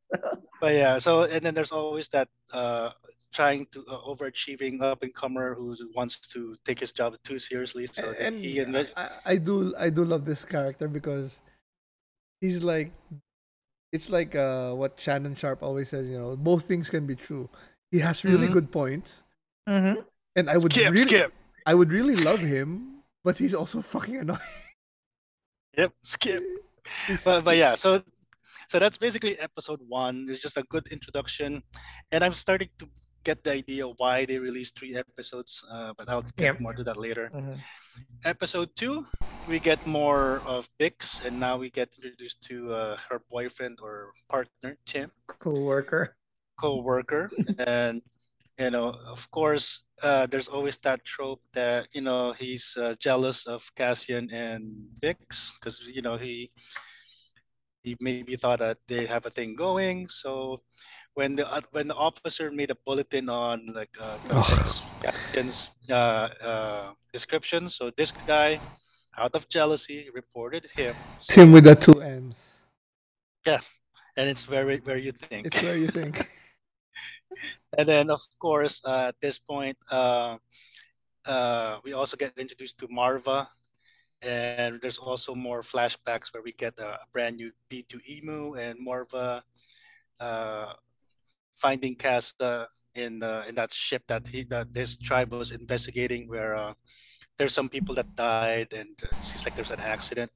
But 0.59 0.75
yeah, 0.75 0.99
so 0.99 1.23
and 1.23 1.39
then 1.39 1.53
there's 1.55 1.71
always 1.71 2.09
that 2.11 2.27
uh 2.51 2.91
trying 3.31 3.65
to 3.67 3.85
uh, 3.87 4.01
overachieving 4.01 4.81
up 4.81 5.03
and 5.03 5.13
comer 5.13 5.53
who 5.53 5.75
wants 5.95 6.19
to 6.19 6.55
take 6.65 6.79
his 6.79 6.91
job 6.91 7.15
too 7.23 7.39
seriously. 7.39 7.87
So 7.91 8.07
that 8.13 8.19
and 8.19 8.35
he 8.35 8.59
and 8.59 8.75
I, 8.77 8.85
I- 8.97 9.09
I 9.25 9.35
do 9.37 9.73
I 9.77 9.89
do 9.89 10.03
love 10.03 10.25
this 10.25 10.43
character 10.45 10.87
because 10.87 11.39
he's 12.41 12.63
like 12.63 12.91
it's 13.91 14.09
like 14.09 14.35
uh 14.35 14.73
what 14.73 14.99
Shannon 14.99 15.35
Sharpe 15.35 15.63
always 15.63 15.89
says, 15.89 16.07
you 16.07 16.17
know, 16.17 16.35
both 16.35 16.65
things 16.65 16.89
can 16.89 17.05
be 17.05 17.15
true. 17.15 17.49
He 17.91 17.99
has 17.99 18.23
really 18.23 18.47
Mhm. 18.47 18.53
good 18.53 18.71
points, 18.71 19.21
Mhm. 19.67 20.05
and 20.35 20.49
I 20.49 20.57
would 20.57 20.71
skip, 20.71 20.91
really 20.91 20.97
skip. 20.97 21.33
I 21.65 21.73
would 21.73 21.91
really 21.91 22.15
love 22.15 22.39
him, 22.39 23.01
but 23.23 23.37
he's 23.37 23.53
also 23.53 23.81
fucking 23.93 24.17
annoying. 24.17 24.39
Yep, 25.77 25.93
skip. 26.03 26.43
But 27.23 27.43
but 27.43 27.57
yeah, 27.57 27.75
so 27.75 28.01
so 28.67 28.77
that's 28.79 28.97
basically 28.97 29.37
episode 29.39 29.81
one. 29.87 30.27
It's 30.29 30.39
just 30.39 30.57
a 30.57 30.63
good 30.69 30.87
introduction, 30.91 31.63
and 32.11 32.23
I'm 32.23 32.33
starting 32.33 32.69
to 32.79 32.89
get 33.23 33.43
the 33.43 33.51
idea 33.51 33.85
why 33.87 34.25
they 34.25 34.37
released 34.39 34.77
three 34.77 34.95
episodes. 34.95 35.63
Uh, 35.71 35.93
but 35.97 36.09
I'll 36.09 36.23
get 36.37 36.55
Yep. 36.55 36.59
more 36.61 36.73
to 36.73 36.83
that 36.83 36.97
later. 36.97 37.31
Mhm. 37.33 37.59
episode 38.25 38.75
two, 38.75 39.05
we 39.47 39.59
get 39.59 39.79
more 39.87 40.41
of 40.45 40.67
Bix, 40.79 41.23
and 41.25 41.39
now 41.39 41.55
we 41.57 41.69
get 41.69 41.89
introduced 41.95 42.41
to 42.51 42.73
uh, 42.73 42.97
her 43.09 43.19
boyfriend 43.31 43.79
or 43.81 44.11
partner, 44.27 44.75
Timm, 44.85 45.11
Co-worker. 45.27 46.17
co-worker, 46.59 47.29
and 47.67 48.01
you 48.59 48.69
know, 48.69 48.91
of 49.07 49.23
course, 49.31 49.83
uh, 50.03 50.27
there's 50.27 50.49
always 50.51 50.77
that 50.79 51.05
trope 51.05 51.41
that 51.53 51.87
you 51.95 52.01
know 52.01 52.33
he's 52.33 52.75
uh, 52.75 52.93
jealous 52.99 53.47
of 53.47 53.63
Cassian 53.75 54.27
and 54.31 54.63
Bix 55.01 55.53
because 55.55 55.87
you 55.87 56.01
know 56.01 56.17
he 56.17 56.51
he 57.83 57.95
maybe 58.01 58.35
thought 58.35 58.59
that 58.59 58.77
they 58.87 59.05
have 59.05 59.25
a 59.25 59.29
thing 59.31 59.55
going. 59.55 60.07
So 60.07 60.61
when 61.19 61.35
the 61.35 61.45
uh, 61.51 61.59
when 61.75 61.87
the 61.91 61.99
officer 62.07 62.47
made 62.49 62.71
a 62.71 62.79
bulletin 62.87 63.27
on 63.27 63.75
like 63.75 63.91
uh, 63.99 64.15
the. 64.25 64.35
Uh, 65.89 65.95
uh, 65.95 66.93
description, 67.11 67.67
so 67.67 67.91
this 67.99 68.11
guy, 68.25 68.59
out 69.17 69.33
of 69.33 69.49
jealousy, 69.49 70.07
reported 70.13 70.63
him. 70.77 70.95
Timm 71.27 71.51
with 71.51 71.65
the 71.65 71.75
two 71.75 71.99
M's. 71.99 72.55
Yeah, 73.45 73.59
and 74.15 74.29
it's 74.29 74.45
very 74.45 74.77
where 74.87 75.01
you 75.01 75.11
think. 75.11 75.47
It's 75.47 75.61
where 75.61 75.75
you 75.75 75.87
think. 75.99 76.29
and 77.77 77.87
then 77.87 78.09
of 78.09 78.21
course 78.39 78.81
uh, 78.85 79.11
at 79.11 79.17
this 79.21 79.37
point 79.39 79.77
uh, 79.91 80.37
uh, 81.25 81.77
we 81.83 81.93
also 81.93 82.15
get 82.17 82.33
introduced 82.37 82.77
to 82.79 82.87
Maarva 82.87 83.47
and 84.21 84.81
there's 84.81 84.97
also 84.97 85.33
more 85.35 85.61
flashbacks 85.61 86.33
where 86.33 86.43
we 86.43 86.51
get 86.51 86.75
a 86.79 86.99
brand 87.13 87.37
new 87.37 87.51
b2 87.69 87.93
emu 88.09 88.55
and 88.55 88.75
Maarva 88.85 89.41
uh, 90.19 90.73
finding 91.61 91.95
Kassa 91.95 92.67
in 92.95 93.21
uh, 93.23 93.43
in 93.47 93.55
that 93.55 93.71
ship 93.71 94.03
that 94.07 94.27
he 94.27 94.43
that 94.45 94.73
this 94.73 94.97
tribe 94.97 95.31
was 95.31 95.51
investigating 95.51 96.27
where 96.27 96.55
uh, 96.55 96.73
there's 97.37 97.53
some 97.53 97.69
people 97.69 97.95
that 97.95 98.15
died, 98.15 98.73
and 98.73 98.89
it 99.01 99.15
seems 99.19 99.45
like 99.45 99.55
there's 99.55 99.71
an 99.71 99.79
accident. 99.79 100.31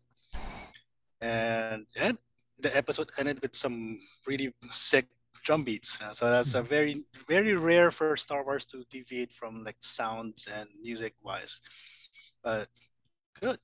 And 1.22 1.86
and 1.96 2.18
the 2.60 2.76
episode 2.76 3.12
ended 3.18 3.42
with 3.42 3.56
some 3.56 4.00
really 4.28 4.54
sick 4.72 5.08
drum 5.44 5.64
beats. 5.64 6.00
Uh, 6.02 6.14
so 6.14 6.30
that's 6.30 6.54
a 6.56 6.62
very 6.62 7.04
very 7.28 7.56
rare 7.56 7.92
for 7.92 8.16
Star 8.16 8.44
Wars 8.44 8.66
to 8.72 8.84
deviate 8.90 9.32
from 9.32 9.64
like 9.64 9.78
sounds 9.82 10.48
and 10.48 10.70
music 10.82 11.14
wise. 11.24 11.62
But 12.44 12.68
good. 13.40 13.60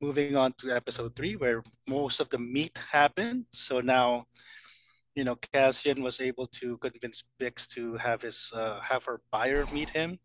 Moving 0.00 0.36
on 0.36 0.52
to 0.58 0.70
episode 0.70 1.16
three, 1.16 1.34
where 1.34 1.62
most 1.88 2.20
of 2.20 2.28
the 2.30 2.38
meat 2.38 2.78
happened. 2.92 3.46
So 3.50 3.80
now, 3.80 4.26
you 5.18 5.24
know, 5.24 5.34
Cassian 5.34 6.00
was 6.00 6.20
able 6.20 6.46
to 6.62 6.78
convince 6.78 7.24
Bix 7.42 7.66
to 7.74 7.98
have 7.98 8.22
his 8.22 8.52
uh, 8.54 8.78
have 8.78 9.02
her 9.10 9.18
buyer 9.34 9.66
meet 9.74 9.90
him. 9.90 10.22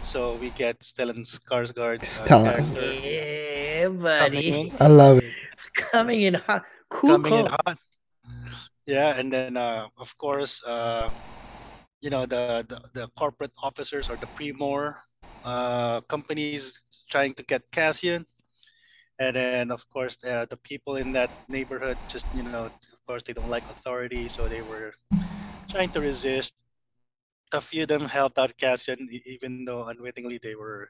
So 0.00 0.40
we 0.40 0.48
get 0.56 0.80
Stellan 0.80 1.28
Skarsgård. 1.28 2.00
Uh, 2.00 2.08
Stellan. 2.08 2.64
Yeah, 3.04 3.84
coming 3.84 4.00
buddy. 4.00 4.72
I 4.80 4.88
love 4.88 5.18
it. 5.18 5.28
Coming 5.92 6.22
in 6.22 6.34
hot. 6.40 6.64
Cool. 6.88 7.20
coming 7.20 7.34
in 7.34 7.46
hot. 7.52 7.76
Yeah, 8.86 9.12
and 9.20 9.28
then 9.28 9.58
uh, 9.58 9.92
of 9.98 10.16
course, 10.16 10.64
uh, 10.64 11.10
you 12.00 12.08
know 12.08 12.24
the, 12.24 12.64
the 12.64 12.80
the 12.96 13.04
corporate 13.20 13.52
officers 13.60 14.08
or 14.08 14.16
the 14.16 14.30
Premor 14.32 15.04
uh, 15.44 16.00
companies 16.08 16.80
trying 17.12 17.34
to 17.36 17.42
get 17.44 17.68
Cassian, 17.72 18.24
and 19.20 19.36
then 19.36 19.70
of 19.70 19.84
course 19.92 20.16
uh, 20.24 20.48
the 20.48 20.56
people 20.56 20.96
in 20.96 21.12
that 21.12 21.28
neighborhood 21.48 21.98
just 22.08 22.24
you 22.32 22.44
know 22.44 22.72
of 23.04 23.06
course 23.06 23.22
they 23.22 23.34
don't 23.34 23.50
like 23.50 23.64
authority, 23.64 24.28
so 24.28 24.48
they 24.48 24.62
were 24.62 24.94
trying 25.68 25.90
to 25.90 26.00
resist. 26.00 26.54
A 27.52 27.60
few 27.60 27.82
of 27.82 27.88
them 27.88 28.08
helped 28.08 28.38
out 28.38 28.56
Cassian, 28.56 29.06
even 29.26 29.66
though 29.66 29.84
unwittingly 29.84 30.40
they 30.40 30.54
were 30.54 30.88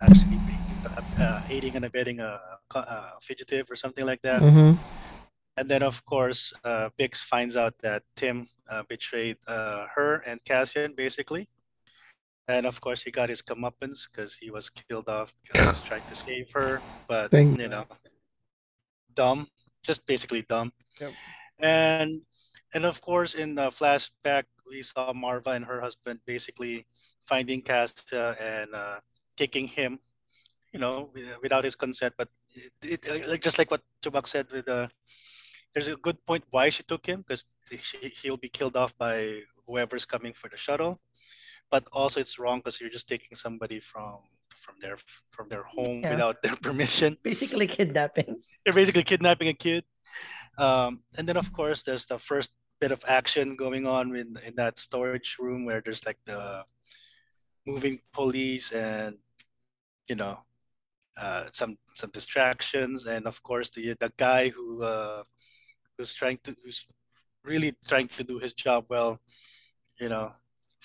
actually 0.00 0.38
uh, 0.86 1.02
uh, 1.18 1.42
aiding 1.50 1.74
and 1.74 1.84
abetting 1.84 2.20
a, 2.20 2.38
a, 2.76 2.78
a 2.78 3.18
fugitive 3.20 3.68
or 3.68 3.74
something 3.74 4.06
like 4.06 4.22
that. 4.22 4.40
Mm-hmm. 4.40 4.78
And 5.56 5.68
then, 5.68 5.82
of 5.82 6.04
course, 6.04 6.52
uh, 6.62 6.90
Bix 6.96 7.16
finds 7.24 7.56
out 7.56 7.76
that 7.82 8.04
Timm 8.14 8.46
uh, 8.70 8.84
betrayed 8.88 9.36
uh, 9.48 9.86
her 9.96 10.22
and 10.26 10.38
Cassian, 10.44 10.94
basically. 10.94 11.48
And 12.46 12.66
of 12.66 12.80
course, 12.80 13.02
he 13.02 13.10
got 13.10 13.30
his 13.30 13.42
comeuppance 13.42 14.06
because 14.06 14.36
he 14.36 14.52
was 14.52 14.70
killed 14.70 15.08
off 15.08 15.34
because 15.42 15.60
he 15.60 15.68
was 15.68 15.80
trying 15.80 16.06
to 16.08 16.14
save 16.14 16.52
her. 16.52 16.80
But, 17.08 17.32
Thank 17.32 17.58
you 17.58 17.66
know, 17.66 17.86
dumb, 19.12 19.48
just 19.86 20.04
basically 20.06 20.42
dumb. 20.42 20.72
Yep. 21.00 21.12
And 21.60 22.20
and 22.74 22.84
of 22.84 23.00
course, 23.00 23.34
in 23.34 23.54
the 23.54 23.70
flashback, 23.70 24.44
we 24.68 24.82
saw 24.82 25.12
Maarva 25.12 25.54
and 25.54 25.64
her 25.64 25.80
husband 25.80 26.20
basically 26.26 26.86
finding 27.24 27.62
Cassia 27.62 28.36
and 28.40 28.74
uh, 28.74 28.98
taking 29.36 29.66
him, 29.66 29.98
you 30.72 30.80
know, 30.80 31.10
without 31.42 31.64
his 31.64 31.76
consent. 31.76 32.14
But 32.18 32.28
it, 32.82 33.04
it, 33.06 33.28
like 33.28 33.40
just 33.40 33.58
like 33.58 33.70
what 33.70 33.82
Chubak 34.02 34.26
said 34.26 34.50
with 34.52 34.68
uh, 34.68 34.88
there's 35.72 35.88
a 35.88 35.96
good 35.96 36.24
point 36.24 36.44
why 36.50 36.68
she 36.70 36.82
took 36.82 37.06
him 37.06 37.24
because 37.26 37.44
he'll 38.22 38.36
be 38.36 38.48
killed 38.48 38.76
off 38.76 38.96
by 38.96 39.40
whoever's 39.66 40.06
coming 40.06 40.32
for 40.32 40.48
the 40.48 40.56
shuttle. 40.56 41.00
But 41.70 41.86
also, 41.92 42.20
it's 42.20 42.38
wrong 42.38 42.58
because 42.58 42.80
you're 42.80 42.90
just 42.90 43.08
taking 43.08 43.36
somebody 43.36 43.80
from 43.80 44.20
from 44.64 44.76
their 44.80 44.96
from 45.30 45.48
their 45.48 45.62
home 45.64 46.00
Yeah. 46.02 46.10
without 46.10 46.42
their 46.42 46.56
permission. 46.66 47.16
Basically 47.22 47.66
kidnapping. 47.66 48.42
They're 48.64 48.74
basically 48.74 49.04
kidnapping 49.04 49.48
a 49.48 49.54
kid. 49.54 49.84
Um, 50.58 51.02
and 51.18 51.28
then, 51.28 51.36
of 51.36 51.52
course, 51.52 51.82
there's 51.82 52.06
the 52.06 52.18
first 52.18 52.52
bit 52.80 52.92
of 52.92 53.04
action 53.08 53.56
going 53.56 53.86
on 53.86 54.14
in 54.16 54.36
in 54.46 54.54
that 54.56 54.78
storage 54.78 55.36
room 55.38 55.64
where 55.64 55.80
there's 55.84 56.04
like 56.06 56.18
the 56.26 56.64
moving 57.66 57.98
police 58.12 58.70
and 58.72 59.16
you 60.08 60.14
know 60.16 60.38
uh, 61.16 61.44
some 61.52 61.76
some 61.94 62.10
distractions, 62.10 63.06
and 63.06 63.26
of 63.26 63.42
course 63.42 63.70
the 63.70 63.94
the 64.00 64.12
guy 64.16 64.48
who 64.48 64.82
uh, 64.82 65.22
who's 65.96 66.14
trying 66.14 66.38
to 66.44 66.54
who's 66.62 66.86
really 67.44 67.72
trying 67.88 68.08
to 68.08 68.24
do 68.24 68.38
his 68.38 68.52
job 68.54 68.84
well, 68.88 69.20
you 70.00 70.08
know. 70.08 70.32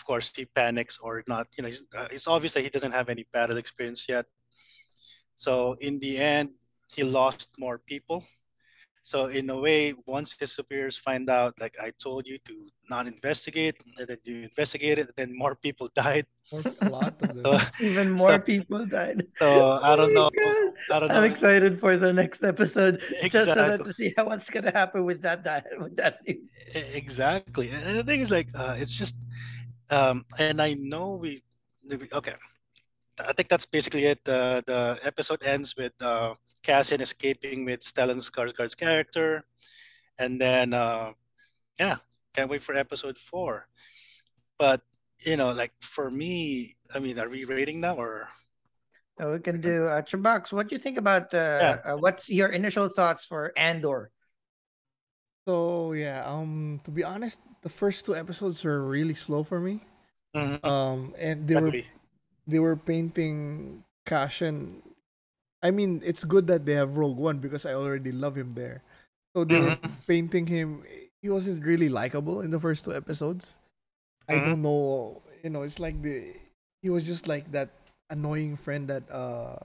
Of 0.01 0.05
course, 0.09 0.33
he 0.35 0.45
panics 0.45 0.97
or 0.97 1.21
not. 1.27 1.45
You 1.55 1.61
know, 1.61 1.69
he's, 1.69 1.83
uh, 1.95 2.07
it's 2.09 2.25
obvious 2.27 2.53
that 2.57 2.63
he 2.65 2.69
doesn't 2.73 2.91
have 2.91 3.07
any 3.07 3.25
battle 3.31 3.57
experience 3.57 4.01
yet. 4.09 4.25
So 5.35 5.73
in 5.79 5.99
the 5.99 6.17
end, 6.17 6.49
he 6.95 7.03
lost 7.03 7.49
more 7.59 7.77
people. 7.77 8.25
So 9.03 9.27
in 9.27 9.49
a 9.49 9.57
way, 9.59 9.93
once 10.05 10.29
his 10.39 10.51
superiors 10.51 10.97
find 10.97 11.29
out, 11.29 11.53
like 11.61 11.75
I 11.81 11.91
told 12.01 12.25
you 12.27 12.37
to 12.49 12.53
not 12.89 13.05
investigate, 13.05 13.75
and 13.97 14.07
then 14.07 14.17
you 14.25 14.43
investigate 14.51 14.97
it, 15.01 15.07
then 15.17 15.29
more 15.37 15.53
people 15.55 15.89
died. 16.05 16.25
A 16.81 16.89
lot 16.89 17.13
of 17.21 17.29
them. 17.33 17.41
So, 17.45 17.51
Even 17.85 18.11
more 18.11 18.37
So- 18.37 18.45
people 18.53 18.85
died. 18.85 19.25
so 19.37 19.79
I 19.81 19.95
don't 19.95 20.17
Oh 20.17 20.17
know. 20.17 20.29
God. 20.33 20.73
I 20.93 20.99
don't 20.99 21.11
I'm 21.11 21.25
excited 21.33 21.79
for 21.79 21.93
the 21.97 22.11
next 22.13 22.41
episode 22.43 23.01
just 23.29 23.49
so 23.49 23.55
that 23.55 23.81
Exactly. 23.81 23.85
to 23.85 23.93
see 23.93 24.09
how 24.17 24.25
what's 24.29 24.49
gonna 24.49 24.73
happen 24.81 25.05
with 25.05 25.21
that 25.21 25.45
with 25.83 25.95
that 26.01 26.19
Exactly. 26.93 27.69
And 27.69 27.97
the 27.99 28.03
thing 28.03 28.21
is 28.21 28.29
like 28.31 28.49
uh, 28.57 28.75
it's 28.81 28.93
just 28.93 29.15
um 29.91 30.25
and 30.39 30.61
I 30.61 30.73
know 30.79 31.19
we 31.19 31.41
okay. 32.13 32.35
I 33.19 33.33
think 33.33 33.49
that's 33.49 33.65
basically 33.65 34.05
it. 34.05 34.23
The 34.23 34.63
the 34.65 34.99
episode 35.05 35.43
ends 35.43 35.75
with 35.77 35.93
uh 36.01 36.35
Cassian 36.63 37.01
escaping 37.01 37.65
with 37.65 37.81
Stellan 37.81 38.21
Skarsgård's 38.21 38.75
character. 38.75 39.43
And 40.17 40.39
then 40.39 40.73
uh 40.73 41.13
yeah, 41.79 41.97
can't 42.33 42.49
wait 42.49 42.63
for 42.63 42.75
episode 42.75 43.17
four. 43.17 43.67
But 44.57 44.81
you 45.25 45.37
know, 45.37 45.51
like 45.51 45.73
for 45.81 46.09
me, 46.09 46.75
I 46.93 46.99
mean, 46.99 47.19
are 47.19 47.29
we 47.29 47.45
rating 47.45 47.81
now 47.81 47.95
or 47.95 48.29
So 49.19 49.33
we 49.33 49.39
can 49.39 49.61
do 49.61 49.85
uh 49.87 50.01
Chubax, 50.01 50.53
what 50.53 50.69
do 50.69 50.75
you 50.75 50.81
think 50.81 50.97
about 50.97 51.33
uh, 51.33 51.59
Yeah. 51.61 51.77
uh 51.85 51.97
what's 51.97 52.29
your 52.29 52.49
initial 52.49 52.89
thoughts 52.89 53.25
for 53.25 53.51
Andor? 53.57 54.09
So 55.47 55.93
yeah, 55.93 56.23
um, 56.25 56.79
to 56.83 56.91
be 56.91 57.03
honest, 57.03 57.41
the 57.61 57.69
first 57.69 58.05
two 58.05 58.15
episodes 58.15 58.63
were 58.63 58.81
really 58.85 59.15
slow 59.15 59.43
for 59.43 59.59
me. 59.59 59.81
Mhm. 60.35 60.63
Um, 60.63 61.15
and 61.17 61.47
they 61.47 61.55
were 61.55 61.69
Agree. 61.69 61.87
they 62.47 62.59
were 62.59 62.75
painting 62.77 63.83
Cassian. 64.05 64.81
I 65.63 65.71
mean, 65.71 66.01
it's 66.03 66.23
good 66.23 66.47
that 66.47 66.65
they 66.65 66.73
have 66.73 66.97
Rogue 66.97 67.17
One 67.17 67.39
because 67.39 67.65
I 67.65 67.73
already 67.73 68.11
love 68.11 68.37
him 68.37 68.53
there. 68.53 68.81
So 69.35 69.43
they 69.45 69.57
were 69.57 69.77
Mhm. 69.77 70.05
painting 70.07 70.47
him. 70.47 70.83
He 71.21 71.29
wasn't 71.29 71.63
really 71.65 71.89
likable 71.89 72.41
in 72.41 72.51
the 72.51 72.59
first 72.59 72.85
two 72.85 72.93
episodes. 72.95 73.55
I 74.27 74.35
Mhm. 74.35 74.45
don't 74.45 74.61
know. 74.61 75.21
You 75.43 75.49
know, 75.49 75.63
it's 75.63 75.79
like 75.79 76.01
the 76.01 76.35
he 76.81 76.89
was 76.89 77.05
just 77.05 77.27
like 77.27 77.51
that 77.51 77.69
annoying 78.09 78.57
friend 78.57 78.87
that 78.89 79.09
uh 79.11 79.57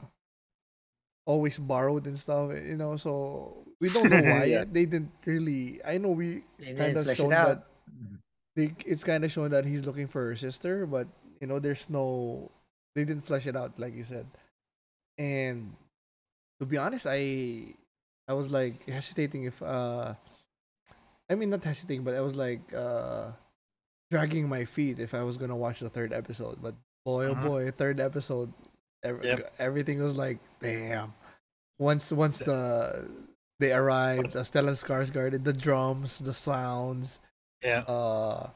always 1.27 1.59
borrowed 1.59 2.07
and 2.07 2.19
stuff. 2.19 2.53
You 2.55 2.77
know, 2.77 2.97
so 2.97 3.65
we 3.81 3.91
don't 3.91 4.09
know 4.09 4.23
why 4.33 4.45
Yeah. 4.45 4.65
they 4.65 4.87
didn't 4.87 5.13
really. 5.27 5.81
I 5.85 5.99
know 5.99 6.11
we 6.17 6.43
kind 6.65 6.97
of 6.97 7.05
flesh 7.05 7.19
shown 7.19 7.31
that 7.31 7.67
they, 8.57 8.73
it's 8.87 9.05
kind 9.05 9.25
of 9.25 9.31
shown 9.31 9.51
that 9.51 9.67
he's 9.67 9.85
looking 9.85 10.07
for 10.09 10.25
her 10.33 10.37
sister, 10.37 10.87
but 10.87 11.07
you 11.41 11.47
know, 11.47 11.59
there's 11.59 11.91
no, 11.91 12.51
they 12.95 13.05
didn't 13.05 13.27
flesh 13.27 13.45
it 13.47 13.55
out 13.57 13.79
like 13.79 13.95
you 13.95 14.05
said. 14.05 14.25
And 15.19 15.75
to 16.61 16.65
be 16.67 16.79
honest, 16.79 17.07
I, 17.09 17.75
I 18.29 18.33
was 18.33 18.51
like 18.51 18.89
hesitating 18.89 19.45
if, 19.45 19.61
uh, 19.63 20.15
I 21.29 21.35
mean 21.35 21.51
not 21.51 21.65
hesitating, 21.65 22.05
but 22.05 22.15
I 22.15 22.21
was 22.23 22.35
like 22.37 22.73
uh, 22.73 23.33
dragging 24.11 24.49
my 24.49 24.65
feet 24.65 25.01
if 25.01 25.13
I 25.13 25.23
was 25.23 25.37
gonna 25.37 25.57
watch 25.57 25.81
the 25.81 25.91
third 25.91 26.13
episode. 26.15 26.57
But 26.63 26.75
boy, 27.05 27.27
Mhm. 27.27 27.45
oh 27.45 27.49
boy, 27.49 27.71
third 27.73 28.01
episode, 28.01 28.53
ev- 29.03 29.25
Yep. 29.25 29.55
everything 29.59 30.03
was 30.03 30.17
like, 30.17 30.39
damn. 30.61 31.15
Once 31.79 32.11
once 32.13 32.39
the 32.39 33.09
they 33.61 33.73
arrived, 33.73 34.37
uh, 34.37 34.41
Stellan 34.45 34.77
Skarsgård, 34.77 35.43
the 35.45 35.53
drums, 35.53 36.19
the 36.19 36.33
sounds, 36.35 37.19
Yeah. 37.63 37.81
uh 37.89 38.51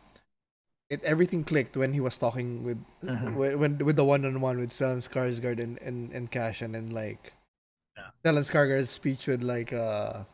it 0.91 1.03
everything 1.05 1.45
clicked 1.45 1.77
when 1.77 1.93
he 1.95 2.01
was 2.01 2.19
talking 2.19 2.65
with 2.65 2.79
Mhm. 3.05 3.35
when, 3.37 3.59
when 3.61 3.79
with 3.79 3.97
the 3.97 4.05
one 4.05 4.25
on 4.25 4.41
one 4.41 4.59
with 4.59 4.71
Stellan 4.71 4.99
Skarsgård 5.05 5.61
and 5.63 5.79
and, 5.83 6.11
and 6.13 6.31
Cash 6.31 6.63
and 6.63 6.75
then 6.75 6.91
like 6.91 7.33
Yeah. 7.97 8.11
Stellan 8.25 8.45
Skarsgård's 8.45 8.91
speech 8.91 9.27
with 9.29 9.43
like 9.43 9.73
uh 9.73 10.25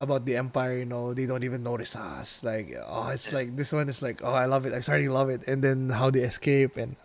about 0.00 0.24
the 0.26 0.36
empire 0.36 0.78
you 0.78 0.84
know 0.84 1.14
they 1.14 1.26
don't 1.26 1.44
even 1.44 1.62
notice 1.62 1.94
us 1.94 2.42
like 2.42 2.74
oh 2.86 3.08
it's 3.14 3.32
like 3.32 3.54
this 3.56 3.70
one 3.70 3.88
is 3.88 4.02
like 4.02 4.18
oh 4.24 4.32
I 4.34 4.46
love 4.46 4.66
it 4.66 4.72
I'm 4.74 4.82
starting 4.82 5.06
to 5.06 5.14
love 5.14 5.30
it 5.30 5.46
and 5.46 5.62
then 5.62 5.90
how 5.90 6.10
they 6.10 6.22
escape 6.26 6.76
and 6.76 6.96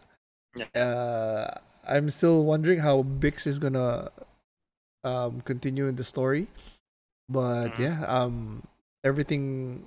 Yeah. 0.55 0.65
uh 0.81 1.59
I'm 1.87 2.09
still 2.11 2.43
wondering 2.43 2.79
how 2.79 3.03
Bix 3.03 3.47
is 3.47 3.59
gonna 3.59 4.11
um 5.03 5.41
continue 5.41 5.87
in 5.87 5.95
the 5.95 6.03
story 6.03 6.47
but 7.29 7.75
Mhm. 7.75 7.79
yeah 7.79 7.97
um 8.07 8.63
everything 9.03 9.83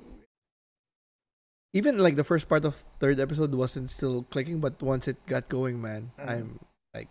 even 1.73 1.99
like 1.99 2.17
the 2.17 2.25
first 2.25 2.49
part 2.49 2.65
of 2.65 2.85
third 2.99 3.21
episode 3.21 3.55
wasn't 3.55 3.91
still 3.91 4.25
clicking 4.31 4.61
but 4.61 4.81
once 4.83 5.07
it 5.09 5.17
got 5.27 5.49
going 5.49 5.81
man 5.81 6.11
Mhm. 6.19 6.29
i'm 6.31 6.47
like 6.95 7.09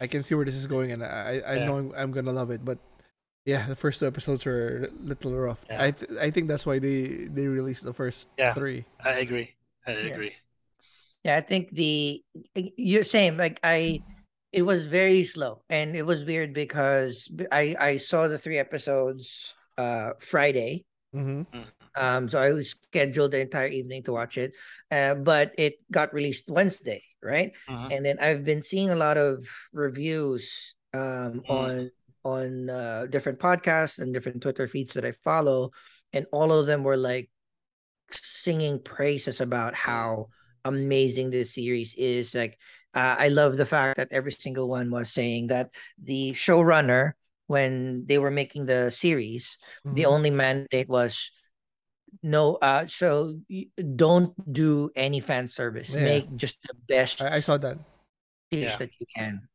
i 0.00 0.06
can 0.06 0.22
see 0.22 0.34
where 0.34 0.44
this 0.44 0.54
is 0.56 0.66
going 0.66 0.92
and 0.92 1.04
i 1.04 1.40
i 1.46 1.54
Yeah. 1.56 1.64
know 1.66 1.76
I'm, 1.78 1.92
I'm 1.96 2.10
gonna 2.12 2.32
love 2.32 2.50
it 2.50 2.64
but 2.64 2.78
yeah 3.44 3.66
the 3.66 3.76
first 3.76 4.00
two 4.00 4.06
episodes 4.06 4.44
were 4.44 4.88
a 4.88 4.90
little 5.04 5.32
rough 5.36 5.64
Yeah. 5.68 5.82
i 5.82 5.90
th- 5.92 6.10
i 6.20 6.30
think 6.30 6.48
that's 6.48 6.66
why 6.66 6.78
they 6.78 7.28
they 7.32 7.46
released 7.48 7.84
the 7.84 7.94
first 7.94 8.28
Yeah. 8.38 8.54
three 8.54 8.84
I 9.00 9.18
agree. 9.20 9.54
I 9.86 9.92
agree. 10.06 10.34
Yeah, 11.24 11.36
I 11.36 11.42
think 11.42 11.70
the 11.74 12.22
you're 12.54 13.02
same 13.06 13.36
like 13.36 13.58
I 13.62 14.02
it 14.52 14.62
was 14.62 14.86
very 14.86 15.24
slow 15.24 15.62
and 15.70 15.96
it 15.96 16.04
was 16.04 16.24
weird 16.24 16.52
because 16.52 17.30
i 17.50 17.74
i 17.80 17.96
saw 17.96 18.28
the 18.28 18.38
three 18.38 18.58
episodes 18.58 19.54
uh 19.78 20.12
friday 20.20 20.84
Mm-hmm. 21.14 21.44
um 21.94 22.28
so 22.28 22.40
i 22.40 22.52
was 22.52 22.70
scheduled 22.70 23.32
the 23.32 23.40
entire 23.40 23.68
evening 23.68 24.02
to 24.04 24.12
watch 24.12 24.38
it 24.38 24.52
uh, 24.90 25.14
but 25.14 25.52
it 25.58 25.74
got 25.90 26.14
released 26.14 26.48
wednesday 26.48 27.02
right 27.22 27.52
Mhm. 27.68 27.92
and 27.92 28.00
then 28.04 28.16
i've 28.18 28.44
been 28.44 28.62
seeing 28.62 28.88
a 28.88 28.96
lot 28.96 29.16
of 29.18 29.44
reviews 29.72 30.74
um 30.94 31.44
Mm. 31.44 31.50
on 31.52 31.90
on 32.24 32.70
uh, 32.70 33.06
different 33.10 33.40
podcasts 33.40 33.98
and 33.98 34.14
different 34.14 34.40
twitter 34.40 34.66
feeds 34.66 34.94
that 34.94 35.04
i 35.04 35.12
follow 35.24 35.70
and 36.12 36.24
all 36.32 36.52
of 36.52 36.64
them 36.66 36.82
were 36.84 36.96
like 36.96 37.28
singing 38.12 38.80
praises 38.82 39.40
about 39.40 39.74
how 39.74 40.28
amazing 40.64 41.30
this 41.30 41.54
series 41.54 41.94
is 41.96 42.34
like 42.34 42.58
uh, 42.94 43.16
i 43.18 43.28
love 43.28 43.56
the 43.56 43.66
fact 43.66 43.96
that 43.96 44.08
every 44.10 44.32
single 44.32 44.68
one 44.68 44.90
was 44.90 45.10
saying 45.10 45.48
that 45.48 45.70
the 46.02 46.32
showrunner 46.32 47.12
when 47.46 48.04
they 48.06 48.18
were 48.18 48.30
making 48.30 48.66
the 48.66 48.90
series 48.90 49.58
the 49.84 50.02
Mhm. 50.04 50.12
only 50.12 50.30
mandate 50.30 50.88
was 50.88 51.30
no 52.22 52.56
uh 52.60 52.86
so 52.86 53.34
don't 53.96 54.36
do 54.52 54.90
any 54.94 55.20
fan 55.20 55.48
service 55.48 55.90
Yeah. 55.90 56.04
make 56.04 56.36
just 56.36 56.60
the 56.62 56.74
best 56.88 57.22
I, 57.22 57.36
I 57.36 57.40
saw 57.40 57.56
that. 57.58 57.78
series 58.52 58.72
Yeah. 58.72 58.76
that 58.78 58.92
you 59.00 59.06
can 59.16 59.48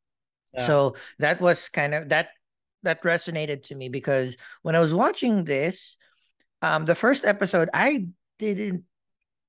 Yeah. 0.53 0.65
so 0.65 0.96
that 1.20 1.39
was 1.41 1.70
kind 1.70 1.94
of 1.94 2.10
that 2.10 2.29
that 2.84 3.01
resonated 3.03 3.63
to 3.70 3.75
me 3.75 3.89
because 3.89 4.38
when 4.62 4.75
i 4.75 4.79
was 4.79 4.94
watching 4.94 5.44
this 5.46 5.98
um 6.62 6.86
the 6.86 6.96
first 6.96 7.25
episode 7.25 7.70
i 7.74 8.08
didn't 8.39 8.84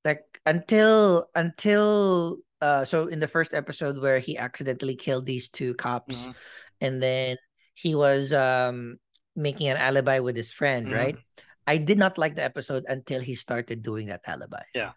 like 0.04 0.40
until 0.46 1.28
until 1.34 2.38
uh 2.60 2.84
so 2.84 3.06
in 3.06 3.20
the 3.20 3.28
first 3.28 3.54
episode 3.54 3.98
where 3.98 4.18
he 4.18 4.36
accidentally 4.36 4.96
killed 4.96 5.26
these 5.26 5.48
two 5.48 5.74
cops 5.74 6.26
Mhm. 6.26 6.34
and 6.80 6.94
then 7.02 7.36
he 7.74 7.94
was 7.94 8.32
um 8.32 8.98
making 9.36 9.68
an 9.68 9.76
alibi 9.76 10.18
with 10.18 10.34
his 10.36 10.50
friend 10.50 10.88
Mhm. 10.88 10.96
right 10.96 11.16
i 11.66 11.76
did 11.78 11.98
not 11.98 12.18
like 12.18 12.34
the 12.34 12.42
episode 12.42 12.84
until 12.88 13.20
he 13.20 13.34
started 13.38 13.82
doing 13.82 14.08
that 14.08 14.22
alibi 14.26 14.62
Yeah. 14.74 14.92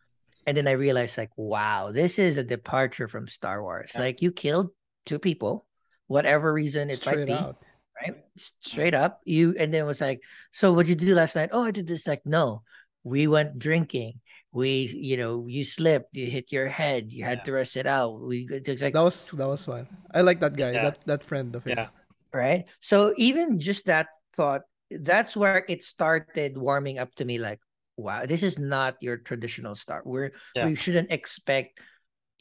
and 0.47 0.57
then 0.57 0.67
i 0.67 0.73
realized 0.73 1.17
like 1.17 1.29
wow 1.37 1.91
this 1.93 2.17
is 2.17 2.37
a 2.37 2.43
departure 2.43 3.07
from 3.07 3.27
star 3.27 3.61
wars 3.61 3.91
Yeah. 3.93 4.01
like 4.01 4.21
you 4.21 4.31
killed 4.31 4.73
two 5.05 5.19
people 5.19 5.67
whatever 6.07 6.51
reason 6.51 6.89
it 6.89 7.05
might 7.05 7.25
be 7.25 7.33
out. 7.33 7.61
right 8.01 8.17
straight 8.37 8.93
up 8.97 9.21
you 9.25 9.53
and 9.59 9.69
then 9.73 9.85
it 9.85 9.89
was 9.89 10.01
like 10.01 10.23
so 10.51 10.73
what'd 10.73 10.89
you 10.89 10.95
do 10.97 11.13
last 11.13 11.35
night 11.37 11.49
oh 11.53 11.63
i 11.63 11.71
did 11.71 11.85
this 11.85 12.07
like 12.09 12.25
no 12.25 12.63
we 13.05 13.27
went 13.29 13.57
drinking 13.61 14.17
we 14.51 14.91
you 14.91 15.15
know 15.15 15.47
you 15.47 15.63
slipped 15.63 16.11
you 16.15 16.27
hit 16.27 16.51
your 16.51 16.67
head 16.67 17.07
you 17.11 17.23
had 17.23 17.39
Yeah. 17.39 17.43
to 17.47 17.51
rest 17.55 17.77
it 17.79 17.87
out 17.87 18.19
we 18.19 18.43
it's 18.51 18.81
like 18.83 18.93
That 18.93 19.07
was 19.07 19.15
that 19.31 19.47
was 19.47 19.63
fun. 19.63 19.87
I 20.13 20.21
like 20.21 20.39
that 20.43 20.57
guy. 20.59 20.71
Yeah. 20.75 20.91
That 20.91 20.97
that 21.07 21.23
friend 21.23 21.55
of 21.55 21.63
his. 21.63 21.75
Yeah. 21.79 21.87
right 22.35 22.65
so 22.83 23.13
even 23.15 23.59
just 23.59 23.85
that 23.87 24.07
thought 24.35 24.63
that's 24.91 25.35
where 25.39 25.63
it 25.71 25.83
started 25.83 26.57
warming 26.59 26.99
up 26.99 27.15
to 27.15 27.23
me 27.23 27.39
like 27.39 27.59
wow 27.95 28.25
this 28.27 28.43
is 28.43 28.59
not 28.59 28.95
your 28.99 29.15
traditional 29.15 29.75
start 29.75 30.03
we're 30.07 30.31
Yeah. 30.55 30.67
we 30.67 30.75
shouldn't 30.75 31.11
expect 31.15 31.79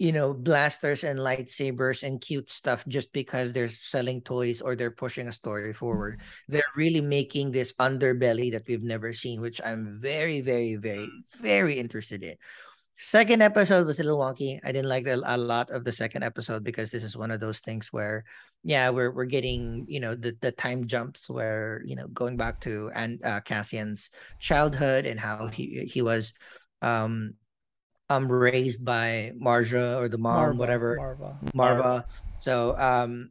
you 0.01 0.13
know 0.13 0.33
blasters 0.33 1.05
and 1.05 1.19
lightsabers 1.21 2.03
and 2.03 2.23
cute 2.23 2.49
stuff 2.49 2.89
just 2.89 3.13
because 3.13 3.53
they're 3.53 3.69
selling 3.69 4.23
toys 4.23 4.63
or 4.63 4.75
they're 4.75 4.91
pushing 4.91 5.29
a 5.29 5.33
story 5.33 5.75
forward. 5.75 6.23
They're 6.49 6.73
really 6.75 7.03
making 7.03 7.53
this 7.53 7.75
underbelly 7.75 8.51
that 8.53 8.65
we've 8.67 8.83
never 8.83 9.13
seen 9.13 9.43
which 9.43 9.61
i'm 9.63 10.01
very 10.01 10.41
very 10.41 10.77
very 10.77 11.07
very 11.39 11.79
interested 11.79 12.25
in. 12.25 12.37
Second 12.97 13.43
episode 13.43 13.87
was 13.87 13.99
a 13.99 14.03
little 14.03 14.19
wonky. 14.19 14.61
I 14.63 14.73
didn't 14.73 14.89
like 14.89 15.05
the, 15.05 15.23
a 15.25 15.37
lot 15.37 15.71
of 15.71 15.85
the 15.85 15.93
second 15.93 16.23
episode 16.23 16.65
because 16.65 16.91
this 16.91 17.05
is 17.05 17.17
one 17.17 17.31
of 17.31 17.41
those 17.41 17.61
things 17.61 17.93
where 17.93 18.25
yeah 18.65 18.89
we're 18.89 19.11
we're 19.11 19.29
getting 19.29 19.85
you 19.87 20.01
know 20.01 20.15
the 20.15 20.37
the 20.41 20.53
time 20.53 20.87
jumps 20.87 21.29
where 21.29 21.83
you 21.85 21.97
know 21.97 22.09
going 22.09 22.39
back 22.39 22.61
to 22.61 22.91
and 22.95 23.21
uh, 23.25 23.41
cassian's 23.41 24.11
childhood 24.39 25.05
and 25.05 25.21
how 25.21 25.47
he 25.47 25.89
he 25.93 26.01
was 26.01 26.33
um 26.81 27.35
um 28.11 28.31
raised 28.31 28.85
by 28.85 29.33
marja 29.41 29.97
or 29.99 30.09
the 30.09 30.19
mom 30.19 30.37
Maarva, 30.37 30.59
whatever. 30.59 30.91
Maarva. 30.99 31.55
Maarva. 31.55 32.05
So 32.41 32.77
um 32.77 33.31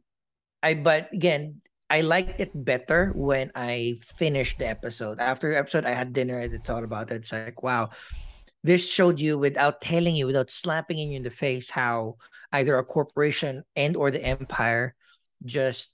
i 0.62 0.74
but 0.74 1.12
again 1.12 1.60
i 1.88 2.00
liked 2.00 2.40
it 2.40 2.50
better 2.54 3.12
when 3.14 3.52
i 3.54 4.00
finished 4.02 4.58
the 4.58 4.66
episode. 4.66 5.20
After 5.20 5.52
episode 5.52 5.84
i 5.84 5.92
had 5.92 6.12
dinner 6.12 6.40
i 6.40 6.48
thought 6.64 6.82
about 6.82 7.12
it. 7.12 7.22
It's 7.22 7.32
like 7.32 7.62
wow 7.62 7.90
this 8.62 8.88
showed 8.88 9.20
you 9.20 9.38
without 9.38 9.80
telling 9.80 10.16
you 10.16 10.26
without 10.26 10.50
slapping 10.50 10.98
you 10.98 11.16
in 11.16 11.22
the 11.22 11.30
face 11.30 11.70
how 11.70 12.16
either 12.52 12.76
a 12.76 12.84
corporation 12.84 13.64
and 13.76 13.96
or 13.96 14.10
the 14.10 14.22
empire 14.22 14.94
just 15.44 15.92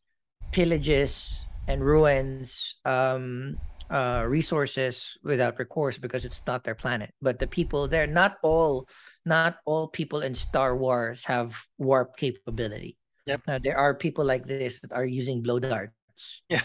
pillages 0.51 1.39
and 1.69 1.85
ruins 1.85 2.75
um 2.85 3.57
uh 3.91 4.25
resources 4.27 5.17
without 5.23 5.59
recourse 5.59 5.99
because 5.99 6.25
it's 6.25 6.43
not 6.47 6.65
their 6.65 6.75
planet 6.75 7.11
but 7.23 7.39
the 7.39 7.47
people 7.47 7.87
there 7.87 8.07
not 8.07 8.37
all 8.43 8.89
not 9.25 9.59
all 9.65 9.87
people 9.89 10.21
in 10.21 10.35
star 10.35 10.77
wars 10.77 11.25
have 11.25 11.55
warp 11.79 12.17
capability 12.17 12.97
Yep. 13.27 13.41
Now, 13.49 13.59
there 13.59 13.77
are 13.77 13.93
people 13.93 14.25
like 14.25 14.47
this 14.47 14.79
that 14.87 14.93
are 14.93 15.05
using 15.05 15.43
blow 15.43 15.59
darts 15.59 16.43
Yeah. 16.49 16.63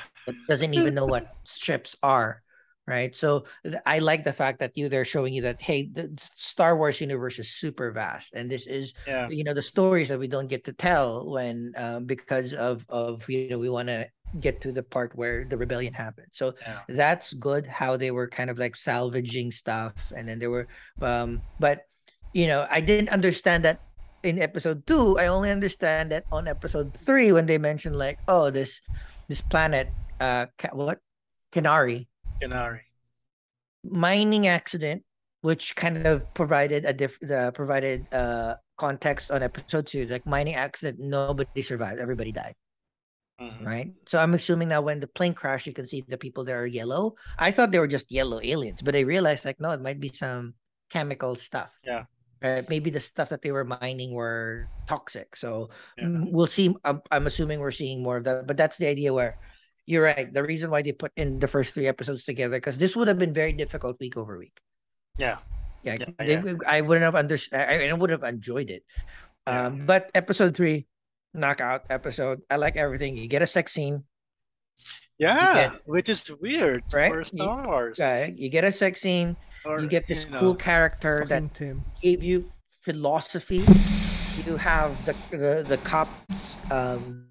doesn't 0.47 0.73
even 0.73 0.93
know 0.93 1.05
what 1.09 1.33
strips 1.43 1.97
are 2.03 2.43
right 2.87 3.15
so 3.15 3.45
th- 3.63 3.75
i 3.85 3.99
like 3.99 4.23
the 4.23 4.33
fact 4.33 4.59
that 4.59 4.75
you 4.75 4.89
they're 4.89 5.05
showing 5.05 5.33
you 5.33 5.41
that 5.43 5.61
hey 5.61 5.85
the 5.93 6.09
star 6.35 6.75
wars 6.75 6.99
universe 6.99 7.37
is 7.37 7.49
super 7.49 7.91
vast 7.91 8.33
and 8.33 8.49
this 8.49 8.65
is 8.65 8.93
Yeah. 9.07 9.29
you 9.29 9.43
know 9.43 9.53
the 9.53 9.61
stories 9.61 10.09
that 10.09 10.17
we 10.19 10.27
don't 10.27 10.47
get 10.49 10.65
to 10.65 10.73
tell 10.73 11.29
when 11.29 11.73
um, 11.77 12.05
because 12.05 12.53
of 12.53 12.85
of 12.89 13.29
you 13.29 13.49
know 13.49 13.59
we 13.59 13.69
want 13.69 13.87
to 13.89 14.09
get 14.39 14.61
to 14.61 14.71
the 14.71 14.81
part 14.81 15.13
where 15.15 15.45
the 15.45 15.57
rebellion 15.57 15.93
happened 15.93 16.27
so 16.31 16.55
Yeah. 16.65 16.79
that's 16.89 17.33
good 17.33 17.67
how 17.67 17.97
they 17.97 18.09
were 18.11 18.27
kind 18.27 18.49
of 18.49 18.57
like 18.57 18.75
salvaging 18.75 19.51
stuff 19.51 20.11
and 20.15 20.27
then 20.27 20.39
they 20.39 20.47
were 20.47 20.67
um 21.01 21.41
but 21.59 21.85
you 22.33 22.47
know 22.47 22.65
i 22.71 22.79
didn't 22.81 23.09
understand 23.09 23.63
that 23.65 23.79
in 24.23 24.39
episode 24.39 24.87
two 24.87 25.19
i 25.19 25.27
only 25.27 25.51
understand 25.51 26.11
that 26.11 26.23
on 26.31 26.47
episode 26.47 26.95
three 27.05 27.31
when 27.31 27.45
they 27.45 27.57
mentioned 27.59 27.95
like 27.95 28.17
oh 28.27 28.49
this 28.49 28.81
this 29.27 29.41
planet 29.41 29.89
uh 30.19 30.45
what 30.73 30.99
Kenari 31.51 32.07
Kenari. 32.41 32.79
mining 33.83 34.47
accident 34.47 35.03
which 35.41 35.75
kind 35.75 36.05
of 36.05 36.31
provided 36.35 36.85
a 36.85 36.93
diff 36.93 37.17
uh, 37.29 37.51
provided 37.51 38.05
uh 38.13 38.55
context 38.77 39.31
on 39.31 39.41
episode 39.43 39.87
two 39.87 40.05
like 40.07 40.25
mining 40.25 40.53
accident 40.55 40.99
nobody 40.99 41.61
survived 41.61 41.99
everybody 41.99 42.31
died 42.31 42.55
Mhm. 43.41 43.65
right 43.65 43.89
so 44.05 44.19
i'm 44.19 44.35
assuming 44.35 44.69
that 44.69 44.83
when 44.83 44.99
the 44.99 45.07
plane 45.07 45.33
crashed 45.33 45.65
you 45.65 45.73
can 45.73 45.87
see 45.87 46.03
the 46.07 46.17
people 46.17 46.45
there 46.45 46.61
are 46.61 46.67
yellow 46.67 47.15
i 47.39 47.49
thought 47.49 47.71
they 47.71 47.79
were 47.79 47.87
just 47.89 48.11
yellow 48.11 48.39
aliens 48.43 48.83
but 48.83 48.95
i 48.95 48.99
realized 49.01 49.45
like 49.45 49.59
no 49.59 49.71
it 49.71 49.81
might 49.81 49.99
be 49.99 50.09
some 50.13 50.53
chemical 50.91 51.33
stuff 51.35 51.73
Yeah. 51.83 52.03
maybe 52.69 52.91
the 52.91 52.99
stuff 52.99 53.29
that 53.29 53.41
they 53.41 53.51
were 53.51 53.65
mining 53.65 54.13
were 54.13 54.67
toxic 54.85 55.35
so 55.35 55.69
Yeah. 55.97 56.09
we'll 56.29 56.45
see 56.45 56.69
I'm, 56.85 57.01
I'm 57.09 57.25
assuming 57.25 57.59
we're 57.61 57.71
seeing 57.73 58.03
more 58.03 58.17
of 58.17 58.25
that 58.25 58.45
but 58.45 58.57
that's 58.57 58.77
the 58.77 58.85
idea 58.85 59.09
where 59.11 59.39
you're 59.91 60.07
right 60.07 60.31
the 60.33 60.41
reason 60.41 60.71
why 60.71 60.81
they 60.81 60.95
put 60.95 61.11
in 61.19 61.37
the 61.43 61.47
first 61.51 61.73
three 61.75 61.85
episodes 61.91 62.23
together 62.23 62.55
because 62.57 62.77
this 62.79 62.95
would 62.95 63.07
have 63.11 63.19
been 63.19 63.33
very 63.35 63.51
difficult 63.51 63.99
week 63.99 64.15
over 64.15 64.39
week 64.39 64.55
Yeah. 65.19 65.37
yeah, 65.83 65.97
Yeah, 65.99 66.07
they, 66.23 66.39
yeah. 66.39 66.55
I 66.65 66.79
wouldn't 66.79 67.03
have 67.03 67.17
understood. 67.19 67.59
I, 67.59 67.89
I 67.89 67.93
would 67.93 68.09
have 68.15 68.23
enjoyed 68.23 68.69
it. 68.71 68.83
Yeah. 69.45 69.67
Um, 69.67 69.85
but 69.89 70.07
episode 70.15 70.55
three, 70.55 70.87
knockout 71.33 71.89
episode. 71.89 72.41
I 72.49 72.55
like 72.61 72.77
everything. 72.77 73.17
You 73.17 73.27
get 73.27 73.41
a 73.43 73.49
sex 73.49 73.73
scene, 73.73 74.05
Yeah. 75.17 75.75
Which 75.85 76.09
is 76.09 76.29
weird 76.39 76.83
Right? 76.93 77.11
for 77.11 77.19
You- 77.19 77.25
Star 77.25 77.65
Wars. 77.65 77.99
uh, 77.99 78.29
you 78.33 78.49
get 78.49 78.63
a 78.63 78.71
sex 78.71 79.01
scene. 79.01 79.35
Or, 79.65 79.79
You 79.81 79.87
get 79.87 80.07
this 80.07 80.25
you 80.25 80.31
cool 80.33 80.53
know, 80.53 80.55
character 80.55 81.25
that 81.29 81.53
Timm. 81.53 81.83
gave 82.01 82.23
you 82.23 82.51
philosophy. 82.81 83.61
You 84.45 84.57
have 84.57 84.93
the 85.05 85.13
the, 85.29 85.53
the 85.67 85.77
cops 85.85 86.55
um, 86.73 87.30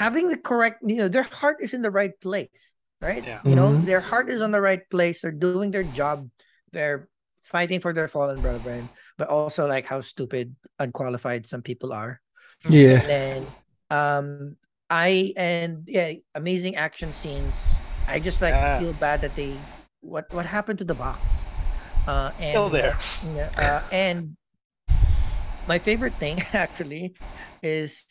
having 0.00 0.28
the 0.32 0.38
correct. 0.40 0.80
You 0.82 1.04
know, 1.04 1.08
their 1.08 1.28
heart 1.28 1.60
is 1.60 1.76
in 1.76 1.82
the 1.84 1.92
right 1.92 2.16
place, 2.24 2.72
right? 3.04 3.20
Yeah. 3.22 3.44
You 3.44 3.54
know, 3.54 3.76
Mhm. 3.76 3.84
their 3.84 4.00
heart 4.00 4.32
is 4.32 4.40
on 4.40 4.50
the 4.50 4.60
right 4.64 4.82
place. 4.88 5.20
They're 5.22 5.30
doing 5.36 5.70
their 5.70 5.84
job. 5.84 6.26
They're 6.72 7.06
fighting 7.44 7.80
for 7.80 7.92
their 7.92 8.08
fallen 8.08 8.40
brethren, 8.40 8.88
but 9.20 9.28
also 9.28 9.68
like 9.68 9.84
how 9.86 10.00
stupid, 10.00 10.56
unqualified 10.80 11.46
some 11.46 11.62
people 11.62 11.92
are. 11.92 12.20
Yeah. 12.68 13.00
And 13.00 13.08
then 13.08 13.38
um 13.92 14.56
I 14.90 15.32
and 15.36 15.84
yeah, 15.86 16.18
amazing 16.34 16.76
action 16.76 17.12
scenes. 17.12 17.54
I 18.08 18.18
just 18.18 18.40
like 18.42 18.52
Yeah. 18.56 18.80
feel 18.80 18.92
bad 18.96 19.20
that 19.22 19.36
they 19.36 19.54
what 20.00 20.26
what 20.32 20.46
happened 20.46 20.78
to 20.80 20.88
the 20.88 20.96
box. 20.96 21.20
Uh 22.08 22.32
and, 22.40 22.44
Still 22.44 22.68
there. 22.72 22.96
Uh, 22.96 23.32
yeah, 23.36 23.50
uh, 23.56 23.82
and 23.92 24.36
my 25.68 25.78
favorite 25.78 26.14
thing 26.14 26.40
actually 26.52 27.14
is 27.62 28.04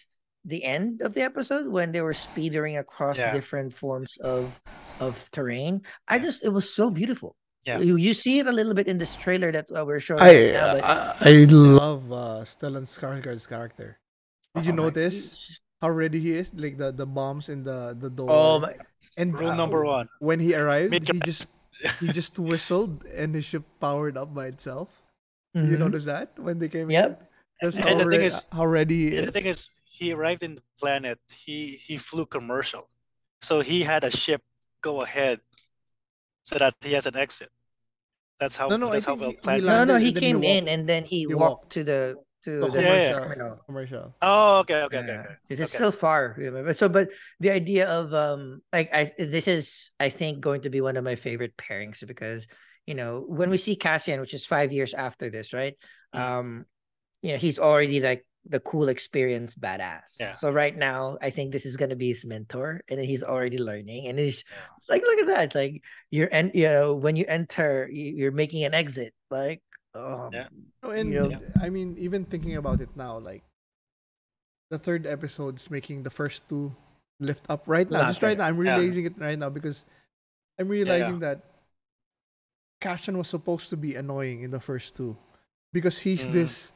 the 0.46 0.64
end 0.64 1.02
of 1.02 1.14
the 1.14 1.22
episode 1.22 1.68
when 1.68 1.92
they 1.92 2.02
were 2.02 2.14
speedering 2.14 2.78
across 2.78 3.18
Yeah. 3.20 3.34
different 3.34 3.74
forms 3.74 4.18
of 4.24 4.60
of 5.00 5.30
terrain. 5.32 5.82
I 6.08 6.20
just 6.20 6.44
it 6.44 6.50
was 6.50 6.72
so 6.74 6.90
beautiful. 6.90 7.36
Yeah. 7.66 7.80
You, 7.80 7.98
you 7.98 8.14
see 8.16 8.40
it 8.40 8.48
a 8.48 8.52
little 8.56 8.74
bit 8.74 8.88
in 8.88 8.98
this 8.98 9.16
trailer 9.16 9.52
that 9.52 9.68
uh, 9.70 9.84
we're 9.86 10.00
showing 10.00 10.22
I 10.24 10.32
right 10.32 10.54
now, 10.54 10.74
but 10.80 10.84
I, 11.28 11.30
I 11.30 11.34
love 11.52 12.12
uh, 12.12 12.42
Stellan 12.48 12.88
Skarsgård's 12.88 13.46
character. 13.46 14.00
Did 14.56 14.66
you 14.66 14.72
Oh 14.74 14.88
notice? 14.88 15.60
how 15.82 15.92
ready 15.92 16.20
he 16.20 16.36
is, 16.36 16.52
like 16.56 16.76
the 16.80 16.92
the 16.92 17.06
bombs 17.06 17.48
in 17.48 17.64
the 17.64 17.96
the 18.00 18.10
door. 18.10 18.28
Oh 18.32 18.60
my! 18.60 18.76
and 19.16 19.32
Rule 19.38 19.52
uh, 19.52 19.56
number 19.56 19.84
one. 19.86 20.08
when 20.20 20.40
he 20.40 20.56
arrived, 20.56 20.92
Make 20.92 21.08
he 21.08 21.16
your 21.20 21.24
just 21.24 21.48
he 22.00 22.08
just 22.16 22.40
whistled 22.40 23.04
and 23.16 23.36
the 23.36 23.40
ship 23.44 23.64
powered 23.80 24.16
up 24.20 24.34
by 24.36 24.48
itself. 24.52 24.90
You 25.56 25.76
Mhm. 25.76 25.80
notice 25.80 26.06
that 26.06 26.36
when 26.40 26.60
they 26.60 26.68
came 26.68 26.90
Yep. 26.92 27.08
in? 27.08 27.16
That's 27.62 27.76
And 27.80 27.86
how, 27.88 27.96
the 27.96 28.08
thing 28.12 28.20
re- 28.24 28.26
is- 28.32 28.44
how 28.52 28.66
ready 28.68 29.10
he 29.12 29.16
is. 29.20 29.26
the 29.28 29.32
thing 29.36 29.48
is, 29.48 29.68
he 30.00 30.14
arrived 30.14 30.44
in 30.44 30.56
the 30.56 30.64
planet. 30.80 31.20
He 31.32 31.78
he 31.78 31.98
flew 31.98 32.26
commercial, 32.26 32.90
so 33.42 33.60
he 33.62 33.84
had 33.84 34.04
a 34.04 34.12
ship 34.12 34.42
go 34.82 35.02
ahead, 35.02 35.40
so 36.44 36.58
that 36.58 36.76
he 36.82 36.94
has 36.94 37.06
an 37.06 37.16
exit. 37.16 37.50
That's 38.40 38.56
how. 38.56 38.70
No, 38.70 38.78
no, 38.78 38.88
I 38.88 39.00
how 39.00 39.16
think 39.16 39.22
well 39.22 39.30
he- 39.30 39.36
he 39.36 39.42
planned. 39.42 39.66
No, 39.66 39.84
no, 39.86 39.98
he 39.98 40.12
then 40.12 40.24
he 40.24 40.28
came 40.32 40.44
in 40.44 40.68
and 40.68 40.88
then 40.88 41.04
he, 41.04 41.20
he 41.20 41.26
walked, 41.28 41.64
walked. 41.64 41.72
to 41.74 41.84
the 41.84 42.16
to 42.46 42.52
The 42.62 42.68
the 42.72 42.82
Yeah, 42.82 42.96
yeah, 42.96 43.12
commercial, 43.12 43.20
terminal. 43.20 43.60
commercial. 43.68 44.16
Oh, 44.22 44.60
okay, 44.62 44.84
okay, 44.84 44.98
okay, 45.00 45.08
Yeah. 45.08 45.20
okay. 45.20 45.36
It's 45.50 45.62
okay. 45.62 45.76
still 45.76 45.92
far, 45.92 46.36
remember? 46.38 46.74
So, 46.74 46.88
but 46.88 47.10
the 47.40 47.52
idea 47.52 47.88
of 47.90 48.14
um, 48.14 48.62
like 48.72 48.90
I 48.94 49.12
this 49.20 49.48
is 49.48 49.92
I 50.00 50.10
think 50.10 50.40
going 50.40 50.62
to 50.62 50.70
be 50.70 50.80
one 50.82 50.96
of 50.96 51.04
my 51.04 51.16
favorite 51.16 51.58
pairings 51.58 52.06
because 52.08 52.48
you 52.88 52.96
know 52.96 53.24
when 53.28 53.50
we 53.50 53.58
see 53.58 53.76
Cassian, 53.76 54.22
which 54.22 54.34
is 54.34 54.46
five 54.46 54.72
years 54.72 54.94
after 54.94 55.30
this, 55.30 55.52
right? 55.52 55.76
Mm. 56.16 56.20
Um, 56.20 56.66
you 57.22 57.32
know 57.34 57.38
he's 57.38 57.60
already 57.60 58.00
like 58.00 58.26
the 58.50 58.60
cool, 58.60 58.90
experience 58.90 59.54
badass. 59.56 60.18
Yeah. 60.20 60.34
So 60.34 60.52
right 60.52 60.76
now, 60.76 61.18
I 61.22 61.30
think 61.30 61.54
this 61.54 61.66
is 61.66 61.78
gonna 61.78 61.96
be 61.96 62.10
his 62.10 62.26
mentor, 62.26 62.82
and 62.90 63.00
he's 63.00 63.22
already 63.24 63.58
learning, 63.62 64.08
and 64.10 64.18
he's 64.18 64.44
like, 64.90 65.02
look 65.06 65.20
at 65.20 65.28
that, 65.28 65.54
like 65.56 65.84
you're 66.10 66.30
and 66.34 66.50
you 66.54 66.66
know 66.66 66.96
when 66.96 67.16
you 67.16 67.26
enter, 67.30 67.88
you- 67.92 68.16
you're 68.18 68.34
making 68.34 68.66
an 68.66 68.74
exit, 68.74 69.14
like 69.30 69.62
oh 69.94 70.30
Yeah. 70.34 70.50
No, 70.84 70.90
and 70.90 71.14
You 71.14 71.30
know- 71.30 71.42
I 71.62 71.70
mean, 71.70 71.96
even 71.98 72.26
thinking 72.26 72.58
about 72.58 72.82
it 72.82 72.90
now, 72.98 73.18
like 73.22 73.44
the 74.74 74.78
third 74.78 75.06
episode 75.06 75.58
is 75.58 75.70
making 75.70 76.04
the 76.04 76.10
first 76.14 76.42
two 76.50 76.74
lift 77.20 77.46
up 77.50 77.68
right 77.68 77.90
now. 77.90 78.02
Not 78.02 78.18
Just 78.18 78.22
right 78.22 78.38
now, 78.38 78.46
I'm 78.46 78.58
Yeah. 78.64 78.78
realizing 78.78 79.06
it 79.06 79.18
right 79.18 79.38
now 79.38 79.50
because 79.50 79.86
I'm 80.58 80.68
realizing 80.70 81.20
that 81.22 81.42
Cassian 82.82 83.18
was 83.18 83.28
supposed 83.28 83.70
to 83.70 83.78
be 83.78 83.96
annoying 83.96 84.42
in 84.44 84.52
the 84.52 84.60
first 84.60 84.96
two 84.96 85.18
because 85.74 86.00
he's 86.00 86.26
Mm. 86.28 86.34
this 86.34 86.72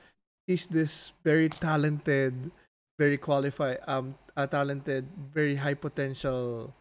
he's 0.47 0.67
this 0.67 1.13
very 1.23 1.49
talented, 1.49 2.51
very 2.99 3.17
qualified, 3.17 3.79
um, 3.88 4.15
a 4.36 4.47
talented, 4.47 5.08
very 5.34 5.56
high 5.56 5.73
potential 5.73 6.73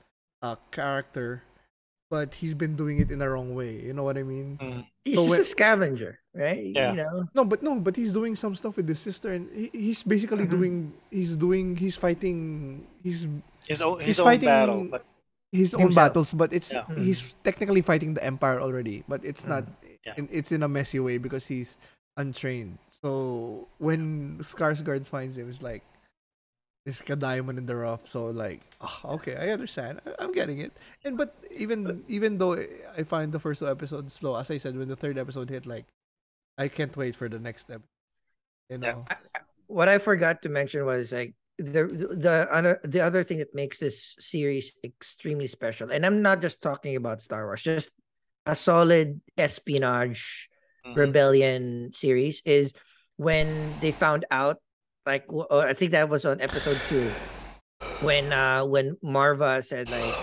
uh, 0.42 0.56
character, 0.70 1.42
but 2.10 2.34
he's 2.34 2.54
been 2.54 2.74
doing 2.76 2.98
it 2.98 3.10
in 3.10 3.18
the 3.18 3.28
wrong 3.28 3.54
way. 3.54 3.80
You 3.80 3.92
know 3.92 4.02
what 4.02 4.18
I 4.18 4.22
mean? 4.22 4.58
Mm. 4.60 4.86
he's 5.04 5.16
So 5.16 5.22
just 5.22 5.30
when- 5.30 5.40
a 5.40 5.44
scavenger, 5.44 6.18
right? 6.34 6.64
Yeah. 6.64 6.90
You 6.92 6.96
know, 6.96 7.24
No, 7.34 7.44
but 7.44 7.62
no, 7.62 7.76
but 7.80 7.96
he's 7.96 8.12
doing 8.12 8.36
some 8.36 8.54
stuff 8.56 8.76
with 8.76 8.88
his 8.88 8.98
sister, 9.00 9.32
and 9.32 9.48
he, 9.54 9.70
he's 9.72 10.02
basically 10.02 10.46
Mhm. 10.46 10.50
doing, 10.50 10.74
he's 11.10 11.36
doing, 11.36 11.76
he's 11.76 11.96
fighting, 11.96 12.86
he's 13.02 13.26
His 13.68 13.80
own 13.80 13.98
He's 14.00 14.18
his 14.18 14.20
own 14.20 14.24
fighting- 14.26 14.48
battle, 14.50 14.84
but 14.90 15.06
his 15.52 15.72
own 15.74 15.82
Himself. 15.86 16.08
battles, 16.10 16.32
but 16.34 16.52
it's 16.52 16.72
Yeah. 16.72 16.82
he's 16.98 17.22
technically 17.44 17.80
fighting 17.80 18.14
the 18.14 18.24
empire 18.24 18.58
already, 18.60 19.04
but 19.06 19.24
it's 19.24 19.46
not, 19.46 19.68
Yeah. 20.04 20.14
in, 20.18 20.28
it's 20.32 20.50
in 20.50 20.64
a 20.64 20.68
messy 20.68 20.98
way 20.98 21.18
because 21.18 21.46
he's 21.46 21.76
untrained. 22.16 22.78
So 23.04 23.68
when 23.78 24.38
Skarsgård 24.38 25.06
finds 25.06 25.36
him, 25.36 25.48
it's 25.48 25.62
like 25.62 25.82
it's 26.84 27.00
like 27.00 27.10
a 27.10 27.16
diamond 27.16 27.58
in 27.58 27.66
the 27.66 27.76
rough. 27.76 28.06
So 28.08 28.26
like, 28.26 28.60
ah, 28.80 29.00
okay, 29.20 29.36
I 29.36 29.50
understand, 29.50 30.00
I, 30.06 30.14
I'm 30.18 30.32
getting 30.32 30.58
it. 30.58 30.72
And 31.04 31.16
but 31.16 31.34
even 31.54 32.04
even 32.08 32.38
though 32.38 32.54
I 32.96 33.02
find 33.04 33.32
the 33.32 33.38
first 33.40 33.60
two 33.60 33.68
episodes 33.68 34.12
slow, 34.14 34.36
as 34.36 34.50
I 34.50 34.58
said, 34.58 34.76
when 34.76 34.88
the 34.88 34.96
third 34.96 35.18
episode 35.18 35.50
hit, 35.50 35.66
like, 35.66 35.86
I 36.58 36.68
can't 36.68 36.96
wait 36.96 37.16
for 37.16 37.28
the 37.28 37.38
next 37.38 37.70
episode. 37.70 37.88
You 38.70 38.78
Yeah. 38.82 38.92
know. 38.92 39.06
what 39.68 39.88
I 39.88 39.98
forgot 39.98 40.42
to 40.42 40.48
mention 40.50 40.84
was 40.86 41.12
like 41.12 41.34
the 41.58 41.86
the 41.86 42.48
other 42.50 42.80
the 42.84 43.00
other 43.00 43.24
thing 43.24 43.38
that 43.38 43.54
makes 43.54 43.78
this 43.78 44.16
series 44.18 44.74
extremely 44.84 45.46
special, 45.48 45.90
and 45.90 46.06
I'm 46.06 46.22
not 46.22 46.40
just 46.42 46.62
talking 46.62 46.96
about 46.96 47.22
Star 47.22 47.46
Wars, 47.46 47.62
just 47.62 47.90
a 48.46 48.54
solid 48.56 49.20
espionage 49.38 50.50
Mhm. 50.84 50.94
rebellion 50.96 51.92
series 51.92 52.42
is 52.44 52.72
when 53.16 53.74
they 53.80 53.92
found 53.92 54.24
out, 54.30 54.58
like 55.06 55.26
w- 55.26 55.46
uh, 55.50 55.64
I 55.68 55.74
think 55.74 55.92
that 55.92 56.08
was 56.08 56.24
on 56.24 56.40
episode 56.40 56.78
two, 56.88 57.10
when 58.00 58.32
uh 58.32 58.64
when 58.64 58.96
Maarva 59.04 59.62
said 59.64 59.90
like 59.90 60.14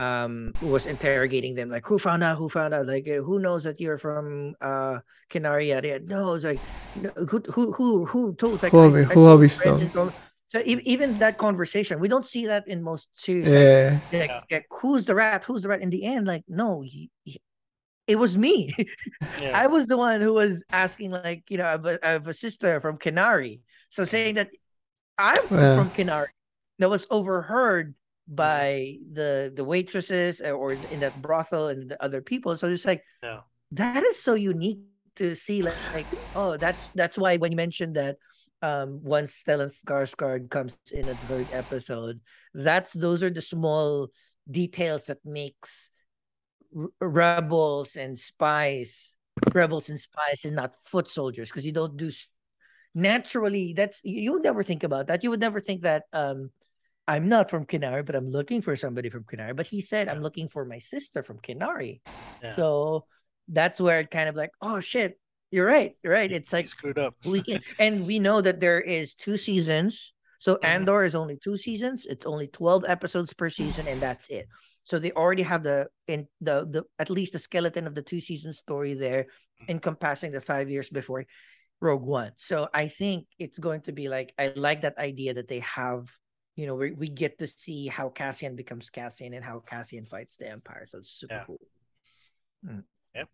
um 0.00 0.52
was 0.62 0.86
interrogating 0.86 1.54
them 1.54 1.68
like 1.68 1.84
who 1.84 1.98
found 1.98 2.22
out 2.24 2.38
who 2.38 2.48
found 2.48 2.72
out 2.72 2.86
like 2.86 3.06
uh, 3.08 3.20
who 3.20 3.38
knows 3.38 3.64
that 3.64 3.78
you're 3.80 3.98
from 3.98 4.54
uh 4.60 4.98
Kenari 5.30 5.68
yada, 5.68 5.88
yada. 5.88 6.04
no 6.06 6.32
it's 6.32 6.44
like 6.44 6.60
no, 6.96 7.10
who 7.28 7.40
who 7.52 7.72
who 7.72 8.06
who 8.06 8.34
told 8.34 8.62
like 8.62 8.72
Who 8.72 8.80
I- 8.80 8.84
have 8.84 8.92
we- 8.94 9.00
I 9.00 9.04
who 9.04 9.14
told 9.14 9.28
have 9.30 9.40
we 9.40 9.48
friends 9.48 9.80
and 9.82 9.90
stung? 9.90 10.08
told- 10.08 10.14
so 10.52 10.60
even 10.64 11.18
that 11.18 11.36
conversation 11.38 12.00
we 12.00 12.08
don't 12.08 12.26
see 12.26 12.46
that 12.46 12.68
in 12.68 12.82
most 12.82 13.08
series 13.12 13.48
Yeah. 13.48 13.98
like, 14.12 14.28
Yeah. 14.30 14.40
like, 14.50 14.66
who's 14.70 15.04
the 15.04 15.14
rat 15.14 15.44
who's 15.44 15.62
the 15.62 15.68
rat 15.68 15.80
in 15.80 15.88
the 15.90 16.04
end 16.04 16.26
like 16.26 16.44
no 16.48 16.84
y- 16.84 17.08
y- 17.26 17.36
it 18.06 18.16
was 18.16 18.36
me 18.36 18.74
Yeah. 19.38 19.52
I 19.54 19.66
was 19.68 19.86
the 19.86 19.96
one 19.96 20.20
who 20.20 20.32
was 20.34 20.64
asking, 20.72 21.10
like, 21.10 21.44
you 21.48 21.58
know, 21.58 21.64
I 21.66 21.70
have 21.70 21.86
a, 21.86 22.06
I 22.06 22.10
have 22.12 22.28
a 22.28 22.34
sister 22.34 22.80
from 22.80 22.98
Kenari. 22.98 23.60
So 23.90 24.04
saying 24.04 24.36
that 24.36 24.50
I'm 25.18 25.38
Yeah. 25.50 25.74
from 25.74 25.90
Kenari 25.90 26.28
that 26.78 26.90
was 26.90 27.06
overheard 27.10 27.94
by 28.28 28.96
the 29.12 29.52
the 29.54 29.64
waitresses 29.64 30.40
or 30.40 30.72
in 30.74 31.00
that 31.00 31.20
brothel 31.20 31.68
and 31.68 31.90
the 31.90 32.02
other 32.02 32.22
people. 32.22 32.56
So 32.56 32.68
it's 32.68 32.84
like 32.84 33.04
Yeah. 33.22 33.40
that 33.72 34.04
is 34.04 34.22
so 34.22 34.34
unique 34.34 34.80
to 35.16 35.34
see. 35.36 35.62
Like, 35.62 35.78
like 35.92 36.08
oh, 36.34 36.56
that's 36.56 36.90
that's 36.94 37.18
why 37.18 37.36
when 37.36 37.52
you 37.52 37.56
mentioned 37.56 37.96
that 37.96 38.16
um 38.62 39.00
once 39.02 39.42
Stellan 39.42 39.70
Skarsgård 39.70 40.50
comes 40.50 40.76
in 40.92 41.08
at 41.08 41.20
the 41.20 41.26
third 41.26 41.48
episode, 41.52 42.20
that's 42.54 42.92
those 42.92 43.22
are 43.22 43.30
the 43.30 43.42
small 43.42 44.08
details 44.50 45.06
that 45.06 45.18
makes 45.24 45.90
r- 45.90 45.91
rebels 47.00 47.96
and 47.96 48.18
spies 48.18 49.16
rebels 49.54 49.88
and 49.88 49.98
spies 50.00 50.44
and 50.44 50.54
not 50.56 50.74
foot 50.84 51.10
soldiers 51.10 51.48
because 51.48 51.64
you 51.64 51.72
don't 51.72 51.96
do 51.96 52.10
naturally 52.94 53.72
that's 53.72 54.00
you, 54.04 54.20
you 54.20 54.32
would 54.32 54.42
never 54.44 54.62
think 54.62 54.82
about 54.82 55.06
that. 55.06 55.22
You 55.24 55.30
would 55.30 55.40
never 55.40 55.60
think 55.60 55.82
that 55.82 56.04
um 56.12 56.50
i'm 57.08 57.28
not 57.28 57.50
from 57.50 57.64
Kenari 57.64 58.04
but 58.04 58.14
i'm 58.14 58.28
looking 58.28 58.62
for 58.62 58.76
somebody 58.76 59.08
from 59.10 59.24
Kenari 59.24 59.56
but 59.56 59.66
he 59.66 59.80
said 59.80 60.08
i'm 60.08 60.20
looking 60.22 60.48
for 60.48 60.64
my 60.64 60.78
sister 60.78 61.22
from 61.22 61.38
Kenari 61.38 62.00
Yeah. 62.42 62.54
so 62.54 63.06
that's 63.48 63.80
where 63.80 64.00
it 64.00 64.10
kind 64.10 64.28
of 64.28 64.36
like 64.36 64.50
oh 64.60 64.80
shit 64.80 65.18
you're 65.50 65.66
right 65.66 65.96
you're 66.02 66.12
right. 66.12 66.30
You- 66.30 66.36
it's 66.36 66.52
you 66.52 66.58
like 66.58 66.68
screwed 66.68 66.98
up. 66.98 67.14
we 67.24 67.42
can 67.42 67.60
and 67.78 68.06
we 68.06 68.18
know 68.18 68.40
that 68.40 68.60
there 68.60 68.80
is 68.80 69.14
two 69.14 69.36
seasons. 69.36 70.12
So 70.38 70.56
Mhm. 70.56 70.64
andor 70.64 71.04
is 71.04 71.14
only 71.14 71.36
two 71.36 71.56
seasons. 71.56 72.06
It's 72.06 72.24
only 72.26 72.46
12 72.48 72.84
episodes 72.88 73.32
per 73.34 73.50
season 73.50 73.86
and 73.88 74.00
that's 74.00 74.28
it 74.28 74.48
so 74.84 74.98
they 74.98 75.12
already 75.12 75.42
have 75.42 75.62
the 75.62 75.88
in 76.08 76.26
the 76.40 76.66
the 76.70 76.84
at 76.98 77.10
least 77.10 77.32
the 77.32 77.38
skeleton 77.38 77.86
of 77.86 77.94
the 77.94 78.02
two 78.02 78.20
season 78.20 78.52
story 78.52 78.94
there 78.94 79.26
encompassing 79.68 80.32
the 80.32 80.40
five 80.40 80.68
years 80.70 80.88
before 80.90 81.24
rogue 81.80 82.04
one 82.04 82.32
so 82.36 82.68
i 82.74 82.88
think 82.88 83.26
it's 83.38 83.58
going 83.58 83.80
to 83.80 83.92
be 83.92 84.08
like 84.08 84.32
i 84.38 84.52
like 84.56 84.80
that 84.82 84.98
idea 84.98 85.34
that 85.34 85.48
they 85.48 85.60
have 85.60 86.10
you 86.56 86.66
know 86.66 86.74
we, 86.74 86.92
we 86.92 87.08
get 87.08 87.38
to 87.38 87.46
see 87.46 87.86
how 87.86 88.08
cassian 88.08 88.56
becomes 88.56 88.90
cassian 88.90 89.34
and 89.34 89.44
how 89.44 89.58
cassian 89.60 90.04
fights 90.04 90.36
the 90.36 90.48
empire 90.50 90.84
so 90.86 90.98
it's 90.98 91.10
super 91.10 91.34
Yeah. 91.34 91.44
cool 91.46 91.60
Mm. 92.64 92.84
Yep. 93.14 93.28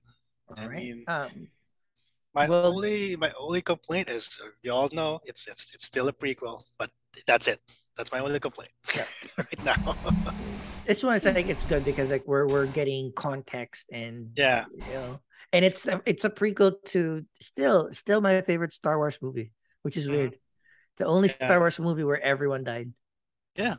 all 0.48 0.56
I 0.58 0.66
right 0.66 0.76
mean, 0.80 1.04
um 1.06 1.48
My 2.34 2.46
Well- 2.48 2.66
only 2.72 3.16
my 3.16 3.32
only 3.36 3.60
complaint 3.60 4.08
is 4.10 4.38
uh, 4.42 4.48
you 4.62 4.72
all 4.72 4.88
know 4.92 5.20
it's 5.24 5.48
it's 5.48 5.74
it's 5.74 5.84
still 5.84 6.08
a 6.08 6.12
prequel, 6.12 6.62
but 6.80 6.90
that's 7.26 7.48
it. 7.48 7.58
That's 7.96 8.12
my 8.12 8.20
only 8.20 8.38
complaint 8.40 8.72
Yeah. 8.96 9.08
right 9.40 9.62
now. 9.64 9.76
This 10.88 11.04
one 11.04 11.16
is 11.20 11.24
like 11.28 11.52
it's 11.52 11.68
good 11.68 11.84
because 11.84 12.08
like 12.08 12.24
we're 12.24 12.48
we're 12.48 12.64
getting 12.64 13.12
context 13.12 13.92
and 13.92 14.32
yeah, 14.40 14.64
you 14.72 14.80
know, 14.96 15.20
and 15.52 15.60
it's 15.62 15.84
it's 16.08 16.24
a 16.24 16.30
prequel 16.32 16.80
to 16.96 17.28
still 17.44 17.92
still 17.92 18.24
my 18.24 18.40
favorite 18.40 18.72
Star 18.72 18.96
Wars 18.96 19.20
movie, 19.20 19.52
which 19.84 20.00
is 20.00 20.08
Mhm. 20.08 20.16
weird. 20.16 20.38
The 20.96 21.04
only 21.04 21.28
Yeah. 21.28 21.44
Star 21.44 21.60
Wars 21.60 21.78
movie 21.78 22.04
where 22.08 22.16
everyone 22.16 22.64
died. 22.64 22.96
Okay. 23.60 23.76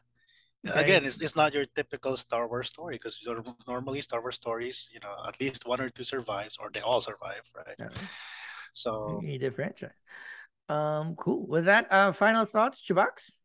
again, 0.86 1.06
it's, 1.06 1.20
it's 1.22 1.36
not 1.36 1.54
your 1.54 1.66
typical 1.66 2.16
Star 2.18 2.46
Wars 2.48 2.68
story 2.68 2.96
because 2.96 3.18
normally 3.66 4.02
Star 4.02 4.22
Wars 4.22 4.36
stories, 4.36 4.90
you 4.94 5.00
know, 5.00 5.16
at 5.26 5.40
least 5.40 5.66
one 5.66 5.82
or 5.82 5.90
two 5.90 6.04
survives 6.04 6.58
or 6.62 6.70
they 6.70 6.82
all 6.82 7.02
survive, 7.02 7.42
right? 7.56 7.80
Yeah. 7.80 7.90
So 8.74 9.22
You 9.22 9.28
need 9.28 9.42
a 9.44 9.52
franchise. 9.52 9.98
Um, 10.68 11.16
cool. 11.16 11.48
With 11.48 11.66
that, 11.66 11.88
uh, 11.90 12.12
final 12.12 12.46
thoughts, 12.46 12.86
Chubax? 12.86 13.40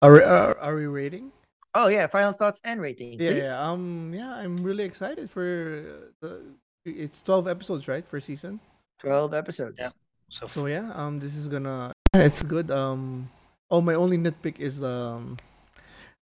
Are 0.00 0.22
are, 0.22 0.56
are 0.58 0.74
we 0.76 0.86
rating? 0.86 1.32
Oh 1.74 1.88
yeah, 1.88 2.06
final 2.06 2.32
thoughts 2.32 2.60
and 2.64 2.80
rating. 2.80 3.12
Yeah, 3.20 3.30
please. 3.30 3.42
yeah. 3.44 3.60
Um, 3.60 4.12
yeah. 4.14 4.34
I'm 4.34 4.56
really 4.56 4.84
excited 4.84 5.30
for 5.30 6.10
the. 6.20 6.42
It's 6.84 7.20
twelve 7.22 7.46
episodes, 7.46 7.86
right, 7.88 8.06
for 8.06 8.20
season. 8.20 8.60
Twelve 9.00 9.34
episodes. 9.34 9.76
Yeah. 9.78 9.90
so, 10.30 10.46
So 10.46 10.66
yeah, 10.66 10.90
um, 10.94 11.20
this 11.20 11.36
is 11.36 11.48
gonna. 11.48 11.92
It's 12.14 12.42
good. 12.42 12.70
Um, 12.70 13.28
oh, 13.70 13.80
my 13.80 13.94
only 13.94 14.16
nitpick 14.16 14.58
is 14.58 14.80
the 14.80 15.20
um, 15.20 15.36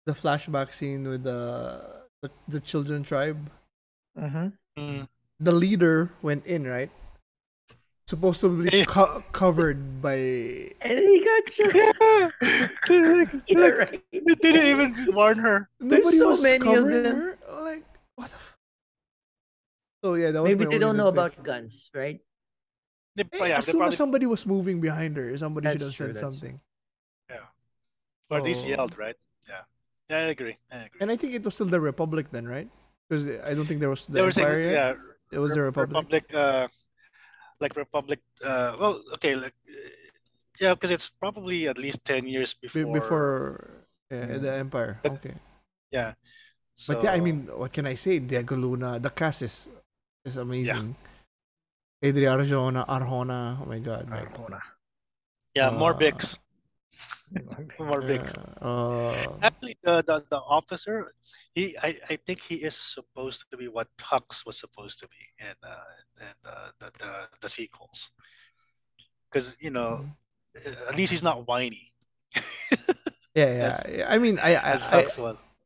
the 0.06 0.14
flashback 0.14 0.74
scene 0.74 1.08
with 1.08 1.24
the 1.24 2.02
the, 2.22 2.32
the 2.48 2.60
children 2.60 3.04
tribe. 3.04 3.38
Mm-hmm. 4.18 4.48
Mm, 4.82 5.08
The 5.40 5.52
leader 5.52 6.10
went 6.22 6.46
in, 6.48 6.66
right? 6.66 6.90
Supposed 8.08 8.42
to 8.42 8.50
be 8.64 8.70
Yeah. 8.78 8.86
co- 8.86 9.24
covered 9.32 10.02
by 10.02 10.14
And 10.82 11.00
he 11.00 11.26
got 11.26 11.44
shot. 11.50 11.74
like, 11.74 13.34
Yeah, 13.50 13.58
like, 13.58 13.78
right. 13.82 14.04
they 14.14 14.36
didn't 14.54 14.66
even 14.70 15.16
warn 15.16 15.40
her. 15.40 15.70
Nobody 15.80 16.18
so 16.22 16.30
was 16.30 16.42
many 16.44 16.58
of 16.58 16.62
covering 16.62 17.02
them. 17.04 17.16
her. 17.18 17.38
Like 17.66 17.84
what? 18.16 18.30
The 18.30 18.36
f- 18.38 18.58
so 20.04 20.14
yeah, 20.14 20.30
that 20.30 20.42
was 20.44 20.50
Maybe 20.54 20.66
they 20.70 20.78
don't 20.78 20.98
know 20.98 21.10
nitpick. 21.10 21.34
about 21.34 21.44
guns, 21.44 21.90
right? 21.96 22.20
They, 23.16 23.24
Eh, 23.24 23.40
oh, 23.42 23.46
yeah, 23.46 23.58
as 23.58 23.66
soon 23.66 23.78
probably 23.82 23.94
as 23.94 23.98
somebody 23.98 24.26
was 24.28 24.46
moving 24.46 24.82
behind 24.82 25.18
her, 25.18 25.36
somebody 25.38 25.66
should 25.72 25.82
have 25.82 25.94
said 25.96 26.08
that's 26.14 26.20
true. 26.20 26.30
something. 26.30 26.60
or 28.30 28.38
at 28.38 28.44
least 28.44 28.66
Oh. 28.66 28.70
yelled, 28.70 28.98
right? 28.98 29.16
Yeah, 29.48 29.62
yeah, 30.10 30.18
I 30.18 30.22
agree. 30.34 30.58
I 30.72 30.78
agree. 30.90 30.98
And 31.02 31.10
I 31.12 31.16
think 31.16 31.34
it 31.34 31.44
was 31.46 31.54
still 31.56 31.68
the 31.70 31.80
Republic 31.80 32.30
then, 32.32 32.48
right? 32.48 32.68
Because 33.08 33.26
I 33.46 33.54
don't 33.54 33.66
think 33.66 33.80
there 33.82 33.90
was 33.90 34.06
the 34.08 34.14
They 34.14 34.22
were 34.22 34.32
saying, 34.34 34.48
Empire 34.48 34.62
yet. 34.62 34.74
yeah, 34.74 35.38
It 35.38 35.40
was 35.40 35.54
the 35.54 35.62
Re- 35.62 35.68
Republic. 35.70 36.26
uh, 36.34 36.68
like 37.60 37.76
Republic. 37.76 38.20
Uh, 38.44 38.76
well, 38.80 39.02
okay, 39.14 39.36
like, 39.36 39.56
uh, 39.70 39.74
yeah, 40.60 40.74
because 40.74 40.92
it's 40.92 41.10
probably 41.10 41.68
at 41.68 41.78
least 41.78 42.06
ten 42.06 42.28
years 42.28 42.54
before. 42.54 42.94
before 42.94 43.72
yeah, 44.12 44.28
Yeah. 44.28 44.38
the 44.38 44.52
Empire. 44.60 45.00
But- 45.04 45.12
Okay. 45.20 45.36
yeah. 45.92 46.14
But 46.88 47.04
yeah, 47.04 47.14
I 47.16 47.22
mean, 47.24 47.48
what 47.56 47.72
can 47.72 47.88
I 47.88 47.96
say? 47.96 48.20
Diego 48.20 48.56
Luna, 48.60 49.00
the 49.00 49.10
cast 49.10 49.42
is 49.42 49.70
is 50.26 50.36
amazing. 50.36 50.96
Adria 52.04 52.36
Arjona, 52.36 52.84
Arjona, 52.86 53.58
oh 53.62 53.66
my 53.66 53.80
god. 53.80 54.10
Like, 54.12 54.28
yeah, 55.56 55.70
more 55.72 55.94
uh, 55.96 55.98
Bix, 55.98 56.38
more 57.80 58.02
yeah, 58.02 58.08
Bix. 58.08 58.34
uh, 58.62 59.38
Actually, 59.42 59.78
the, 59.84 60.02
the 60.04 60.24
the 60.30 60.38
officer, 60.40 61.08
he 61.54 61.78
I, 61.82 61.96
I 62.10 62.16
think 62.18 62.42
he 62.42 62.56
is 62.56 62.76
supposed 62.76 63.46
to 63.52 63.58
be 63.58 63.68
what 63.68 63.88
Hux 63.98 64.46
was 64.46 64.58
supposed 64.60 65.00
to 65.00 65.08
be 65.08 65.24
in 65.40 65.56
uh 65.64 65.96
in 66.22 66.36
the 66.44 66.56
the 66.80 66.92
the, 67.00 67.12
the 67.42 67.50
sequels, 67.50 68.12
because 69.30 69.58
you 69.60 69.70
know 69.72 70.06
Mm-hmm. 70.58 70.68
uh, 70.68 70.90
at 70.90 70.96
least 70.96 71.12
he's 71.12 71.24
not 71.24 71.48
whiny 71.48 71.94
yeah, 73.36 73.80
yeah, 73.90 74.06
I 74.10 74.18
mean, 74.18 74.40
I 74.40 74.56
I, 74.56 74.74
I. 75.00 75.08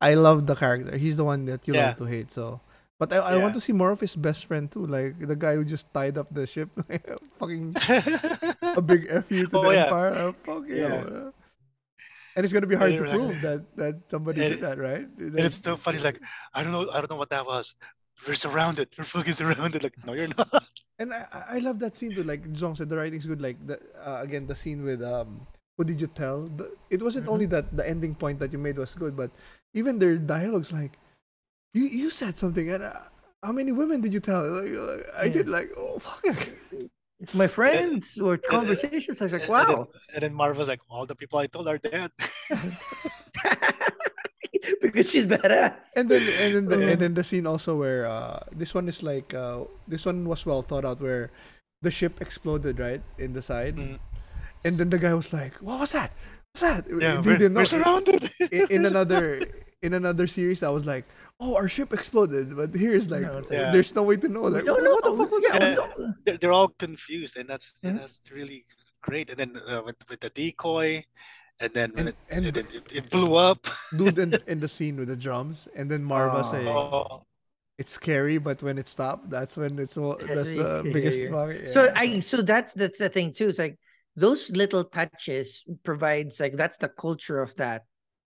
I 0.02 0.14
love 0.16 0.48
the 0.48 0.56
character. 0.56 0.98
He's 0.98 1.18
the 1.18 1.26
one 1.26 1.46
that 1.46 1.68
you 1.68 1.74
Yeah. 1.74 1.80
love 1.80 1.98
to 1.98 2.06
hate. 2.06 2.32
So, 2.32 2.62
but 3.00 3.12
I, 3.14 3.18
I 3.18 3.38
want 3.38 3.54
to 3.56 3.62
see 3.62 3.74
more 3.74 3.92
of 3.92 4.00
his 4.00 4.16
best 4.16 4.46
friend 4.46 4.72
too, 4.72 4.86
like 4.86 5.20
the 5.20 5.36
guy 5.36 5.56
who 5.56 5.66
just 5.66 5.94
tied 5.94 6.18
up 6.18 6.28
the 6.34 6.48
ship, 6.48 6.70
fucking 7.40 7.78
a 8.76 8.82
big 8.82 9.08
f 9.10 9.32
you 9.32 9.48
to 9.48 9.58
Oh, 9.58 9.64
the 9.64 9.72
yeah. 9.72 9.86
empire. 9.86 10.34
Fuck. 10.46 10.64
Yeah. 10.68 11.32
And 12.40 12.46
it's 12.48 12.54
gonna 12.56 12.72
be 12.72 12.80
hard 12.80 12.96
to 12.96 13.04
like- 13.04 13.12
prove 13.20 13.36
that 13.44 13.62
that 13.76 13.96
somebody 14.08 14.40
did 14.40 14.60
that, 14.64 14.80
right? 14.80 15.04
and 15.20 15.36
it's 15.44 15.60
so 15.60 15.76
funny. 15.76 16.00
Like 16.00 16.24
I 16.56 16.64
don't 16.64 16.72
know, 16.72 16.88
I 16.88 17.04
don't 17.04 17.12
know 17.12 17.20
what 17.20 17.28
that 17.36 17.44
was. 17.46 17.76
We're 18.24 18.40
surrounded. 18.40 18.88
We're 18.96 19.04
fucking 19.04 19.36
surrounded. 19.36 19.84
Like 19.84 19.98
no, 20.08 20.14
you're 20.16 20.32
not. 20.40 20.48
And 21.00 21.12
I, 21.12 21.60
I- 21.60 21.64
love 21.68 21.80
that 21.84 21.98
scene 22.00 22.16
too. 22.16 22.24
Like 22.24 22.48
Zong 22.56 22.78
said, 22.80 22.88
the 22.88 22.96
writing's 22.96 23.28
good. 23.28 23.42
Like 23.44 23.60
the 23.68 23.76
uh, 24.00 24.24
again 24.24 24.48
the 24.48 24.56
scene 24.56 24.84
with 24.88 25.04
um, 25.04 25.44
what 25.76 25.88
did 25.92 26.00
you 26.00 26.08
tell? 26.08 26.48
The, 26.48 26.72
it 26.90 27.04
wasn't 27.04 27.28
Mhm. 27.28 27.34
only 27.36 27.48
that 27.56 27.76
the 27.76 27.84
ending 27.84 28.16
point 28.16 28.40
that 28.40 28.52
you 28.56 28.60
made 28.60 28.78
was 28.80 28.96
good, 28.96 29.16
but 29.20 29.32
even 29.76 30.00
their 30.00 30.16
dialogues. 30.16 30.72
Like 30.72 30.96
you 31.76 31.84
you 31.84 32.08
said 32.10 32.38
something, 32.40 32.72
and 32.72 32.84
uh, 32.88 33.04
how 33.44 33.52
many 33.52 33.72
women 33.76 34.00
did 34.00 34.12
you 34.16 34.24
tell? 34.24 34.48
Like, 34.48 34.72
like, 34.72 35.04
I 35.16 35.26
Yeah. 35.28 35.34
did 35.44 35.48
like 35.52 35.72
oh 35.76 36.00
fuck. 36.00 36.24
My 37.34 37.48
friends 37.48 38.16
were 38.22 38.38
conversations. 38.38 39.22
I 39.22 39.26
was 39.26 39.34
like, 39.34 39.44
And- 39.44 39.52
and 39.52 39.68
then- 39.68 39.78
wow. 39.78 39.88
And 40.14 40.24
then 40.24 40.34
Marvel's 40.34 40.68
like, 40.70 40.82
all 40.90 41.06
the 41.06 41.16
people 41.16 41.40
I 41.40 41.48
told 41.48 41.68
are 41.68 41.78
dead. 41.78 42.12
because 44.82 45.10
she's 45.10 45.26
badass. 45.28 45.76
and 45.96 46.10
then 46.10 46.22
and 46.42 46.56
then 46.56 46.66
the, 46.68 46.78
Uh. 46.78 46.90
and 46.92 47.00
then 47.02 47.14
the 47.14 47.24
scene 47.24 47.46
also 47.48 47.78
where 47.78 48.06
uh 48.06 48.40
this 48.52 48.74
one 48.74 48.88
is 48.90 49.02
like 49.04 49.34
uh 49.34 49.64
this 49.88 50.06
one 50.06 50.28
was 50.28 50.46
well 50.46 50.62
thought 50.62 50.86
out 50.86 51.00
where 51.02 51.32
the 51.82 51.92
ship 51.92 52.20
exploded 52.20 52.80
right 52.80 53.02
in 53.18 53.32
the 53.34 53.42
side, 53.42 53.78
Mm. 53.78 54.00
and 54.66 54.78
then 54.78 54.90
the 54.90 55.00
guy 55.00 55.14
was 55.14 55.32
like, 55.32 55.56
"What 55.64 55.80
was 55.80 55.94
that? 55.96 56.12
What's 56.52 56.62
that?" 56.68 56.84
Yeah, 56.92 57.24
They 57.24 57.32
we're, 57.32 57.38
didn't 57.40 57.54
know. 57.56 57.62
we're 57.64 57.72
surrounded. 57.72 58.28
in, 58.52 58.68
in 58.68 58.82
another 58.92 59.40
in 59.82 59.94
another 59.96 60.28
series, 60.28 60.60
I 60.64 60.70
was 60.76 60.84
like, 60.86 61.06
"Oh, 61.40 61.56
our 61.56 61.68
ship 61.70 61.94
exploded," 61.94 62.56
but 62.56 62.74
here's 62.74 63.10
like, 63.10 63.22
No, 63.22 63.42
Yeah. 63.50 63.72
there's 63.72 63.96
no 63.96 64.04
way 64.04 64.18
to 64.18 64.28
know. 64.28 64.44
Like, 64.44 64.66
No, 64.66 64.74
what, 64.74 64.84
no, 64.84 64.92
what 64.96 65.04
the 65.04 65.16
fuck 65.18 65.32
was 65.32 65.44
yeah, 65.48 65.60
that? 65.60 65.62
Yeah. 65.62 65.70
we 65.70 65.76
don't- 66.04 66.26
they're, 66.26 66.38
they're 66.38 66.52
all 66.52 66.70
confused, 66.70 67.38
and 67.38 67.48
that's 67.50 67.74
and 67.84 67.96
Mhm. 67.98 68.00
that's 68.02 68.22
really 68.32 68.66
great. 69.02 69.30
And 69.32 69.38
then 69.40 69.52
uh, 69.68 69.82
with 69.86 69.98
with 70.10 70.20
the 70.20 70.30
decoy, 70.30 71.04
and 71.60 71.74
then 71.74 71.92
when 71.92 72.00
And- 72.00 72.10
it, 72.10 72.16
and 72.30 72.46
and 72.48 72.56
then 72.56 72.68
it, 72.74 72.86
it 73.00 73.10
blew 73.10 73.36
up. 73.36 73.68
Dude, 73.98 74.20
in, 74.20 74.34
in 74.48 74.60
the 74.66 74.70
scene 74.70 74.98
with 74.98 75.08
the 75.08 75.16
drums, 75.16 75.68
and 75.76 75.90
then 75.90 76.04
Maarva 76.04 76.44
Oh. 76.46 76.52
saying, 76.52 76.68
Oh, 76.68 77.24
"It's 77.78 77.92
scary, 77.92 78.38
but 78.38 78.62
when 78.62 78.78
it 78.78 78.90
stopped, 78.90 79.30
that's 79.30 79.56
when 79.56 79.80
it's 79.80 79.96
all, 79.98 80.18
That's 80.20 80.34
that's 80.36 80.54
the 80.60 80.80
it's 80.84 80.90
biggest 80.94 81.18
scarier. 81.20 81.64
fuck." 81.64 81.74
So. 81.74 81.82
I 81.96 82.20
so 82.20 82.42
that's 82.42 82.74
that's 82.74 83.00
the 83.00 83.08
thing 83.10 83.32
too. 83.32 83.48
It's 83.50 83.60
like 83.60 83.80
those 84.16 84.52
little 84.52 84.84
touches 84.84 85.64
provides 85.84 86.40
like 86.44 86.58
that's 86.58 86.78
the 86.78 86.90
culture 86.90 87.40
of 87.42 87.56
that 87.56 87.84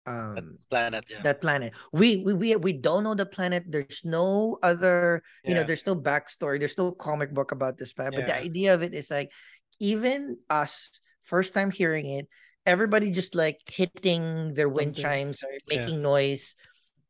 um 0.06 0.58
planet, 0.68 1.04
yeah. 1.08 1.22
that 1.22 1.40
planet. 1.40 1.72
We 1.92 2.22
we 2.24 2.34
we 2.34 2.56
we 2.56 2.72
don't 2.72 3.04
know 3.04 3.14
the 3.14 3.26
planet. 3.26 3.64
There's 3.68 4.02
no 4.04 4.58
other, 4.62 5.22
you 5.44 5.54
know, 5.54 5.64
there's 5.64 5.86
no 5.86 5.94
backstory. 5.94 6.58
There's 6.58 6.78
no 6.78 6.92
comic 6.92 7.32
book 7.32 7.52
about 7.52 7.78
this 7.78 7.92
planet. 7.92 8.14
But 8.14 8.26
the 8.26 8.36
idea 8.36 8.74
of 8.74 8.82
it 8.82 8.94
is 8.94 9.10
like 9.10 9.30
even 9.78 10.38
us 10.50 10.90
first 11.22 11.54
time 11.54 11.70
hearing 11.70 12.06
it, 12.06 12.28
everybody 12.66 13.10
just 13.10 13.34
like 13.34 13.60
hitting 13.66 14.54
their 14.54 14.68
wind 14.68 14.96
Something. 14.96 15.02
chimes 15.02 15.42
or 15.42 15.50
making 15.68 16.02
noise. 16.02 16.56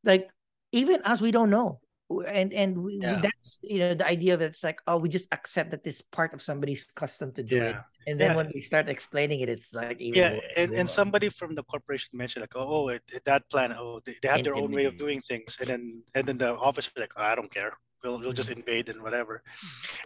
Like 0.05 0.29
even 0.73 1.03
us, 1.03 1.21
we 1.21 1.33
don't 1.33 1.51
know. 1.51 1.81
And 2.27 2.53
and 2.53 2.77
we, 2.83 2.99
that's 3.01 3.59
you 3.63 3.79
know 3.79 3.95
the 3.95 4.07
idea 4.07 4.35
of 4.35 4.43
it's 4.43 4.63
like 4.63 4.81
oh 4.87 4.99
we 4.99 5.09
just 5.09 5.29
accept 5.33 5.71
that 5.71 5.83
this 5.83 6.03
part 6.03 6.35
of 6.35 6.43
somebody's 6.43 6.85
custom 6.95 7.33
to 7.33 7.43
do 7.43 7.57
it 7.57 7.71
yeah. 7.71 7.83
And 8.07 8.19
then 8.21 8.31
Yeah. 8.31 8.37
when 8.37 8.49
we 8.55 8.61
start 8.63 8.89
explaining 8.89 9.41
it 9.41 9.49
it's 9.49 9.73
like 9.75 10.01
even 10.01 10.19
Yeah, 10.21 10.33
more- 10.33 10.43
and, 10.57 10.73
and 10.81 10.89
somebody 10.89 11.29
from 11.29 11.55
the 11.55 11.63
corporation 11.65 12.11
mentioned 12.23 12.43
like, 12.43 12.57
oh, 12.57 12.89
it, 12.89 13.03
it- 13.13 13.25
that 13.25 13.49
plan, 13.51 13.73
oh, 13.79 14.01
they, 14.05 14.17
they 14.23 14.29
have 14.29 14.43
their 14.45 14.55
own 14.63 14.73
way 14.73 14.85
of 14.87 14.97
doing 14.97 15.21
things, 15.21 15.57
and 15.61 15.69
then 15.71 15.83
and 16.15 16.27
then 16.27 16.39
the 16.39 16.51
officer 16.69 16.91
like, 16.97 17.15
"Oh, 17.17 17.23
I 17.33 17.35
don't 17.39 17.53
care, 17.59 17.73
we'll 18.03 18.19
we'll 18.21 18.33
just 18.41 18.51
invade 18.51 18.89
and 18.93 19.03
whatever. 19.03 19.43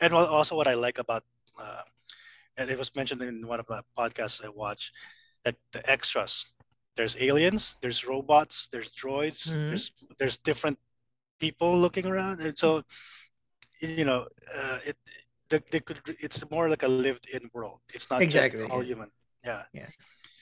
And 0.02 0.12
also 0.14 0.56
what 0.56 0.68
I 0.68 0.74
like 0.74 0.98
about, 0.98 1.24
uh, 1.58 1.82
and 2.58 2.70
it 2.70 2.78
was 2.78 2.90
mentioned 2.96 3.22
in 3.22 3.46
one 3.46 3.60
of 3.60 3.66
the 3.66 3.82
podcasts 3.98 4.44
I 4.44 4.48
watch, 4.64 4.92
that 5.44 5.56
the 5.72 5.82
extras, 5.90 6.46
there's 6.96 7.16
aliens, 7.20 7.76
there's 7.82 8.06
robots, 8.06 8.68
there's 8.72 8.90
droids, 9.02 9.40
Mhm. 9.52 9.68
there's 9.70 9.86
there's 10.18 10.38
different 10.38 10.78
people 11.38 11.70
looking 11.84 12.06
around, 12.06 12.40
and 12.40 12.56
so 12.58 12.82
you 13.80 14.04
know, 14.04 14.26
uh, 14.54 14.78
it 14.86 14.96
they, 15.48 15.60
they 15.70 15.80
could 15.80 16.00
it's 16.20 16.48
more 16.50 16.68
like 16.68 16.82
a 16.82 16.88
lived-in 16.88 17.50
world. 17.54 17.80
It's 17.94 18.10
not 18.10 18.22
Exactly, 18.22 18.60
just 18.60 18.70
all 18.70 18.82
yeah. 18.82 18.88
human. 18.88 19.10
Yeah. 19.44 19.62
Yeah. 19.72 19.88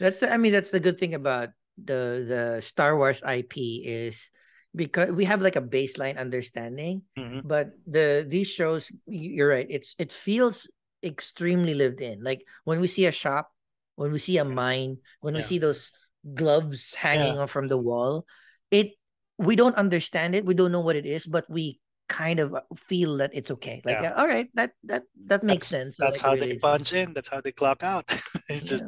That's 0.01 0.23
I 0.23 0.37
mean 0.37 0.53
that's 0.53 0.71
the 0.71 0.81
good 0.81 0.99
thing 0.99 1.15
about 1.15 1.51
the 1.77 2.25
the 2.27 2.61
Star 2.63 2.97
Wars 2.97 3.23
IP 3.23 3.85
is 3.85 4.31
because 4.75 5.11
we 5.11 5.25
have 5.25 5.43
like 5.43 5.57
a 5.57 5.63
baseline 5.63 6.19
understanding, 6.19 7.03
Mhm. 7.19 7.43
but 7.45 7.71
the 7.87 8.27
these 8.27 8.49
shows 8.49 8.91
you're 9.07 9.49
right. 9.51 9.67
It's 9.69 9.95
it 9.99 10.11
feels 10.11 10.67
extremely 11.03 11.75
lived 11.75 12.01
in. 12.01 12.25
Like 12.25 12.43
when 12.65 12.81
we 12.81 12.89
see 12.89 13.07
a 13.07 13.13
shop, 13.13 13.53
when 13.95 14.11
we 14.11 14.19
see 14.19 14.39
a 14.39 14.45
mine, 14.45 14.99
when 15.21 15.35
we 15.35 15.43
see 15.43 15.59
those 15.59 15.93
gloves 16.25 16.95
hanging 16.95 17.39
on 17.39 17.47
from 17.47 17.69
the 17.69 17.79
wall, 17.79 18.27
it 18.71 18.97
we 19.39 19.55
don't 19.55 19.77
understand 19.77 20.35
it. 20.35 20.47
We 20.47 20.55
don't 20.55 20.73
know 20.73 20.81
what 20.81 20.97
it 20.97 21.07
is, 21.07 21.27
but 21.27 21.45
we 21.51 21.79
kind 22.15 22.39
of 22.39 22.55
feel 22.79 23.19
that 23.19 23.31
it's 23.35 23.51
okay. 23.59 23.83
Like 23.83 23.99
Yeah. 23.99 24.15
uh, 24.15 24.21
all 24.23 24.29
right, 24.31 24.47
that 24.55 24.71
that 24.87 25.03
that 25.27 25.43
makes 25.43 25.67
That's- 25.67 25.75
sense. 25.75 25.93
That's 25.99 26.23
like, 26.23 26.27
how 26.27 26.33
really- 26.39 26.55
they 26.55 26.59
punch 26.63 26.93
in. 26.95 27.11
That's 27.17 27.27
how 27.33 27.41
they 27.43 27.51
clock 27.51 27.83
out. 27.83 28.07
it's 28.53 28.69
just, 28.71 28.87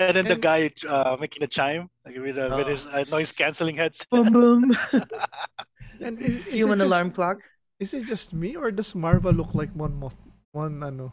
and 0.00 0.16
then 0.16 0.24
the 0.24 0.38
guy 0.40 0.70
uh, 0.88 1.18
making 1.20 1.44
the 1.44 1.50
chime 1.50 1.90
like 2.06 2.16
with, 2.16 2.38
uh, 2.40 2.48
with 2.56 2.66
Oh. 2.66 2.72
his 2.72 2.82
uh, 2.88 3.04
noise 3.12 3.32
canceling 3.34 3.76
headset. 3.76 4.08
boom 4.08 4.26
boom. 4.32 4.62
and 6.00 6.14
is, 6.22 6.46
is 6.46 6.54
Human 6.54 6.78
just, 6.78 6.86
alarm 6.88 7.10
clock. 7.12 7.38
Is 7.82 7.92
it 7.94 8.06
just 8.06 8.32
me 8.32 8.56
or 8.56 8.70
does 8.72 8.94
Maarva 8.94 9.30
look 9.34 9.52
like 9.54 9.70
one 9.76 9.94
moth? 9.98 10.16
One 10.56 10.82
ano? 10.82 11.12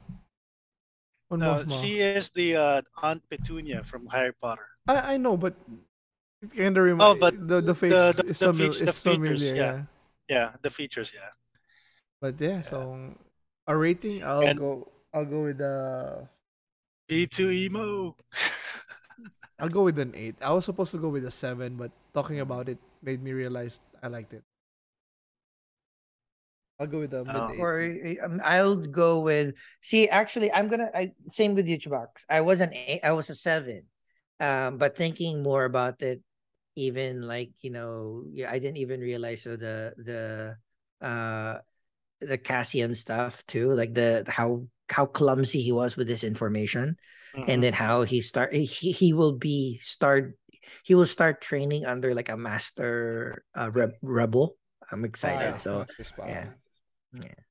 One 1.28 1.41
No, 1.41 1.62
Mothma? 1.65 1.74
she 1.82 2.00
is 2.06 2.30
the 2.32 2.56
uh, 2.56 2.82
Aunt 3.02 3.21
Petunia 3.30 3.84
from 3.84 4.06
Harry 4.13 4.34
Potter. 4.34 4.65
I 4.88 5.13
I 5.13 5.15
know, 5.17 5.36
but 5.38 5.54
it 6.45 6.54
kind 6.54 6.78
of 6.78 6.84
reminds. 6.86 7.06
Oh, 7.06 7.17
but 7.17 7.34
the 7.36 7.62
the 7.62 7.74
face 7.74 7.89
the- 7.91 8.13
the- 8.13 8.30
is, 8.30 8.39
the 8.39 8.54
famil- 8.54 8.74
feat- 8.74 8.86
the 8.86 8.89
is 8.93 9.00
familiar. 9.02 9.34
features, 9.34 9.45
yeah. 9.54 9.58
yeah. 9.58 9.80
Yeah, 10.29 10.53
the 10.61 10.69
features. 10.69 11.11
Yeah. 11.13 11.29
But 12.21 12.39
yeah, 12.39 12.61
so 12.61 13.13
a 13.67 13.75
rating, 13.77 14.23
I'll 14.23 14.45
And- 14.45 14.59
go. 14.59 14.91
I'll 15.13 15.25
go 15.25 15.43
with 15.43 15.59
the. 15.59 16.27
B2 17.07 17.53
emo. 17.69 18.15
I'll 19.59 19.69
go 19.69 19.83
with 19.83 19.99
an 19.99 20.11
eight. 20.15 20.35
I 20.41 20.51
was 20.51 20.65
supposed 20.65 20.91
to 20.91 20.97
go 20.97 21.07
with 21.07 21.23
a 21.23 21.31
seven, 21.31 21.77
but 21.77 21.91
talking 22.13 22.41
about 22.41 22.67
it 22.67 22.77
made 23.01 23.23
me 23.23 23.31
realize 23.31 23.79
I 24.03 24.07
liked 24.07 24.33
it. 24.33 24.43
I'll 26.79 26.88
go 26.88 26.99
with 26.99 27.13
a 27.13 27.23
Oh. 27.23 27.55
Or 27.59 27.79
um, 28.23 28.41
I'll 28.43 28.75
go 28.75 29.21
with. 29.21 29.55
See, 29.81 30.09
actually, 30.09 30.51
I'm 30.51 30.67
gonna. 30.67 30.91
I 30.93 31.13
same 31.31 31.55
with 31.55 31.67
you, 31.67 31.77
Chubax. 31.79 32.27
I 32.29 32.41
was 32.41 32.59
an 32.59 32.73
eight. 32.73 32.99
I 33.03 33.13
was 33.13 33.29
a 33.29 33.35
seven. 33.35 33.83
Um, 34.41 34.77
but 34.77 34.97
thinking 34.97 35.41
more 35.41 35.63
about 35.63 36.01
it, 36.01 36.19
even 36.75 37.21
like 37.23 37.51
you 37.61 37.71
know, 37.71 38.23
I 38.47 38.59
didn't 38.59 38.77
even 38.77 38.99
realize 39.01 39.43
so 39.43 39.55
the 39.55 39.93
the 39.97 40.55
uh 41.05 41.59
the 42.21 42.38
Cassian 42.38 42.95
stuff 42.95 43.45
too, 43.47 43.71
like 43.73 43.93
the 43.93 44.23
how 44.27 44.67
how 44.89 45.05
clumsy 45.05 45.61
he 45.61 45.71
was 45.71 45.97
with 45.97 46.07
this 46.07 46.23
information, 46.23 46.97
Mhm. 47.35 47.45
and 47.49 47.59
then 47.63 47.73
how 47.73 48.03
he 48.03 48.21
start 48.21 48.53
he 48.53 48.65
he 48.91 49.13
will 49.13 49.33
be 49.33 49.79
start 49.81 50.38
he 50.83 50.95
will 50.95 51.05
start 51.09 51.41
training 51.41 51.85
under 51.85 52.13
like 52.15 52.29
a 52.29 52.38
master 52.38 53.43
uh, 53.55 53.69
re- 53.73 53.97
rebel. 54.01 54.57
I'm 54.91 55.05
excited. 55.05 55.53
Ah, 55.55 55.57
so 55.57 55.85
yeah, 56.25 56.53
yeah. 57.13 57.41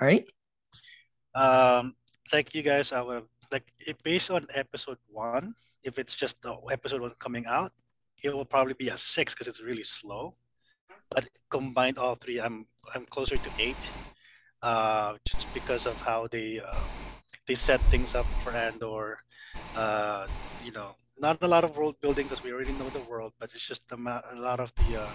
All 0.00 0.08
right. 0.08 0.24
Um, 1.34 1.94
like 2.32 2.54
you 2.54 2.62
guys, 2.62 2.92
I 2.92 3.02
would 3.02 3.24
like 3.52 3.66
it 3.86 4.02
based 4.02 4.30
on 4.30 4.46
episode 4.54 4.98
one. 5.08 5.54
If 5.82 5.98
it's 5.98 6.14
just 6.14 6.40
the 6.42 6.56
episode 6.70 7.00
one 7.00 7.14
coming 7.18 7.46
out, 7.46 7.72
it 8.22 8.34
will 8.34 8.44
probably 8.44 8.74
be 8.74 8.88
a 8.88 8.96
six 8.96 9.34
because 9.34 9.48
it's 9.48 9.62
really 9.62 9.82
slow. 9.84 10.34
But 11.10 11.28
combined 11.50 11.98
all 11.98 12.14
three, 12.14 12.40
I'm 12.40 12.66
I'm 12.94 13.04
closer 13.06 13.36
to 13.36 13.50
eight, 13.58 13.82
uh, 14.62 15.16
just 15.26 15.52
because 15.54 15.86
of 15.86 16.00
how 16.02 16.26
they 16.28 16.60
uh, 16.60 16.84
they 17.46 17.54
set 17.54 17.80
things 17.90 18.14
up 18.14 18.26
for 18.42 18.50
Andor. 18.52 19.18
Uh, 19.76 20.26
you 20.64 20.72
know, 20.72 20.94
not 21.20 21.38
a 21.42 21.48
lot 21.48 21.64
of 21.64 21.76
world 21.76 21.96
building 22.00 22.26
because 22.26 22.42
we 22.44 22.52
already 22.52 22.72
know 22.72 22.88
the 22.90 23.00
world, 23.10 23.32
but 23.38 23.52
it's 23.54 23.66
just 23.66 23.90
a, 23.92 23.96
ma- 23.96 24.22
a 24.32 24.36
lot 24.36 24.60
of 24.60 24.72
the 24.76 25.02
uh, 25.02 25.08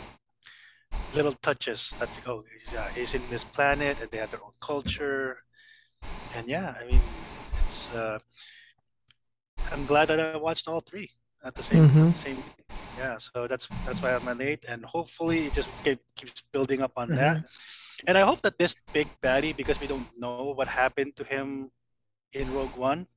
little 1.14 1.32
touches 1.34 1.96
that 2.00 2.10
oh 2.28 2.44
he's, 2.54 2.74
uh, 2.74 2.88
he's 2.96 3.14
in 3.14 3.22
this 3.30 3.44
planet 3.44 3.98
and 4.02 4.10
they 4.12 4.18
have 4.18 4.32
their 4.32 4.44
own 4.44 4.54
culture, 4.62 5.40
and 6.36 6.48
yeah, 6.48 6.76
I 6.80 6.86
mean 6.86 7.02
it's. 7.66 7.94
Uh, 7.94 8.20
I'm 9.72 9.86
glad 9.86 10.08
that 10.10 10.20
I 10.20 10.38
watched 10.38 10.68
all 10.68 10.80
three 10.82 11.12
at 11.44 11.56
the 11.56 11.64
same 11.64 11.84
Mhm. 11.84 12.08
at 12.08 12.12
the 12.12 12.18
same. 12.18 12.38
Yeah, 12.98 13.18
so 13.18 13.48
that's 13.48 13.68
that's 13.86 14.02
why 14.02 14.16
I'm 14.16 14.28
an 14.28 14.42
eight, 14.42 14.64
and 14.68 14.86
hopefully 14.86 15.48
it 15.48 15.54
just 15.54 15.68
keep, 15.84 16.00
keeps 16.16 16.42
building 16.54 16.82
up 16.82 16.94
on 16.96 17.10
that. 17.16 17.44
And 18.08 18.18
I 18.18 18.22
hope 18.22 18.42
that 18.44 18.58
this 18.58 18.76
big 18.94 19.08
baddie, 19.22 19.56
because 19.56 19.80
we 19.82 19.88
don't 19.88 20.08
know 20.18 20.52
what 20.56 20.68
happened 20.68 21.16
to 21.18 21.24
him 21.24 21.72
in 22.34 22.48
Rogue 22.54 22.76
One, 22.78 23.08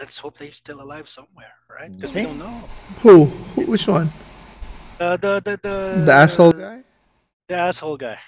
let's 0.00 0.18
hope 0.18 0.36
that 0.38 0.46
he's 0.46 0.56
still 0.56 0.82
alive 0.82 1.08
somewhere, 1.08 1.54
right? 1.70 1.90
Because 1.94 2.14
we 2.14 2.22
don't 2.22 2.38
know. 2.38 2.62
Who? 3.02 3.26
Who? 3.54 3.62
Which 3.66 3.86
one? 3.86 4.10
Uh, 4.98 5.16
the 5.16 5.40
the 5.44 5.58
the 5.62 5.76
The 6.06 6.12
asshole 6.12 6.52
guy? 6.52 6.78
the 7.48 7.54
asshole 7.56 7.96
guy, 7.98 8.18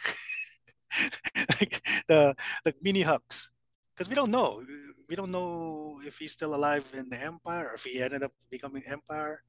like 1.61 1.83
the 2.09 2.35
the 2.65 2.75
mini 2.83 3.03
hucks, 3.03 3.51
because 3.95 4.09
we 4.09 4.15
don't 4.15 4.31
know. 4.31 4.63
We 5.09 5.15
don't 5.15 5.31
know 5.31 6.01
if 6.05 6.19
he's 6.19 6.33
still 6.33 6.55
alive 6.55 6.83
in 6.95 7.09
the 7.09 7.19
Empire 7.19 7.71
or 7.71 7.75
if 7.75 7.85
he 7.85 8.03
ended 8.03 8.23
up 8.23 8.33
becoming 8.51 8.83
Empire. 8.87 9.43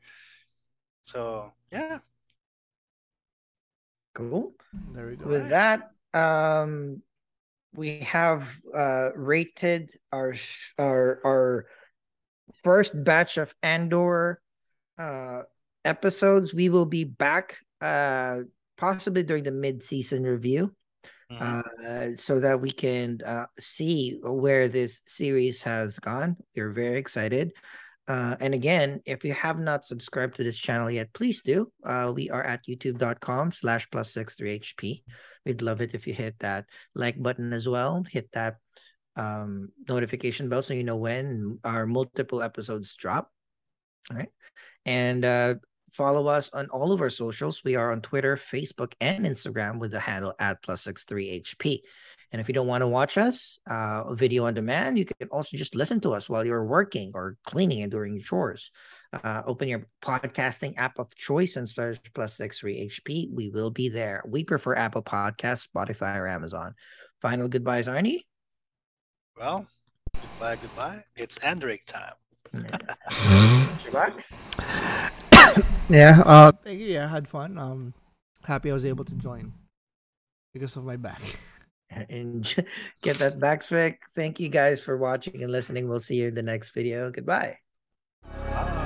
So 1.07 1.53
yeah, 1.71 1.99
Cool. 4.13 4.51
There 4.93 5.07
we 5.07 5.15
go. 5.15 5.27
With 5.27 5.49
that, 5.49 5.91
um, 6.13 7.01
we 7.73 7.99
have 7.99 8.49
uh 8.75 9.11
rated 9.15 9.91
our 10.11 10.35
our 10.77 11.21
our 11.23 11.65
first 12.63 12.91
batch 13.05 13.37
of 13.37 13.55
Andor 13.63 14.41
uh 14.99 15.43
episodes. 15.85 16.53
We 16.53 16.67
will 16.67 16.87
be 16.89 17.05
back 17.05 17.55
uh 17.79 18.41
possibly 18.75 19.23
during 19.23 19.43
the 19.43 19.55
mid-season 19.55 20.23
review 20.23 20.75
Mhm. 21.31 21.39
uh 21.39 22.15
so 22.17 22.39
that 22.39 22.59
we 22.59 22.71
can 22.71 23.19
uh 23.23 23.45
see 23.59 24.19
where 24.23 24.67
this 24.67 24.99
series 25.07 25.63
has 25.63 25.99
gone. 25.99 26.35
We're 26.55 26.71
very 26.75 26.97
excited. 26.99 27.53
Uh, 28.07 28.37
and 28.39 28.53
again, 28.53 29.01
if 29.05 29.25
you 29.25 29.33
have 29.33 29.59
not 29.59 29.85
subscribed 29.85 30.35
to 30.37 30.43
this 30.43 30.57
channel 30.57 30.89
yet, 30.89 31.11
please 31.13 31.41
do. 31.41 31.71
Uh, 31.83 32.13
we 32.15 32.29
are 32.29 32.43
at 32.43 32.65
youtube.com 32.65 33.51
slash 33.51 33.89
plus 33.91 34.13
six 34.13 34.35
three 34.35 34.59
HP. 34.59 35.03
We'd 35.45 35.61
love 35.61 35.81
it 35.81 35.93
if 35.93 36.07
you 36.07 36.13
hit 36.13 36.39
that 36.39 36.65
like 36.95 37.21
button 37.21 37.51
as 37.51 37.67
well. 37.67 38.05
Hit 38.09 38.29
that 38.31 38.57
um, 39.17 39.69
notification 39.89 40.47
bell 40.47 40.61
so 40.61 40.73
you 40.73 40.83
know 40.83 40.95
when 40.95 41.59
our 41.63 41.85
multiple 41.85 42.41
episodes 42.41 42.95
drop. 42.95 43.31
All 44.09 44.17
right. 44.17 44.29
And 44.85 45.25
uh, 45.25 45.55
follow 45.91 46.27
us 46.27 46.49
on 46.53 46.67
all 46.67 46.93
of 46.93 47.01
our 47.01 47.09
socials. 47.09 47.61
We 47.65 47.75
are 47.75 47.91
on 47.91 48.01
Twitter, 48.01 48.37
Facebook, 48.37 48.93
and 49.01 49.25
Instagram 49.25 49.79
with 49.79 49.91
the 49.91 49.99
handle 49.99 50.33
at 50.39 50.63
plus 50.63 50.81
six 50.81 51.03
three 51.03 51.41
HP. 51.41 51.81
And 52.31 52.41
if 52.41 52.47
you 52.49 52.53
don't 52.53 52.67
want 52.67 52.81
to 52.81 52.87
watch 52.87 53.17
us, 53.17 53.57
uh, 53.69 54.13
video 54.13 54.45
on 54.45 54.53
demand, 54.53 54.97
you 54.99 55.05
can 55.05 55.27
also 55.29 55.55
just 55.55 55.75
listen 55.75 56.01
to 56.01 56.13
us 56.13 56.27
while 56.27 56.45
you're 56.45 56.65
working 56.65 57.11
or 57.15 57.37
cleaning 57.45 57.81
and 57.83 57.91
doing 57.91 58.19
chores. 58.19 58.71
Uh, 59.13 59.41
open 59.45 59.69
your 59.69 59.87
podcasting 60.03 60.73
app 60.77 60.99
of 60.99 61.15
choice 61.15 61.55
and 61.55 61.69
search 61.69 61.99
plus 62.13 62.35
six 62.35 62.59
three 62.59 62.89
HP. 62.89 63.31
We 63.33 63.49
will 63.49 63.71
be 63.71 63.87
there. 63.87 64.21
We 64.27 64.43
prefer 64.43 64.75
Apple 64.75 65.03
Podcasts, 65.03 65.67
Spotify, 65.73 66.17
or 66.17 66.27
Amazon. 66.27 66.75
Final 67.21 67.47
goodbyes, 67.47 67.87
Arnie. 67.87 68.25
well, 69.39 69.65
goodbye, 70.13 70.57
goodbye. 70.57 71.03
It's 71.15 71.37
Andric 71.39 71.85
time. 71.85 72.13
Bucks. 73.91 74.33
Yeah. 75.89 76.21
Uh. 76.25 76.51
Thank 76.63 76.79
you. 76.79 76.87
Yeah, 76.87 77.05
I 77.05 77.07
had 77.07 77.27
fun. 77.27 77.57
Um. 77.57 77.93
Happy 78.43 78.69
I 78.69 78.73
was 78.73 78.85
able 78.85 79.05
to 79.05 79.15
join 79.15 79.53
because 80.53 80.75
of 80.75 80.83
my 80.85 80.97
back 80.97 81.21
and 81.89 82.55
get 83.01 83.17
that 83.17 83.39
back 83.39 83.63
trick. 83.63 84.01
Thank 84.15 84.39
you 84.39 84.49
guys 84.49 84.81
for 84.81 84.97
watching 84.97 85.43
and 85.43 85.51
listening. 85.51 85.87
We'll 85.87 85.99
see 85.99 86.15
you 86.21 86.27
in 86.27 86.35
the 86.35 86.43
next 86.43 86.71
video. 86.71 87.11
Goodbye. 87.11 87.57
Bye. 88.23 88.76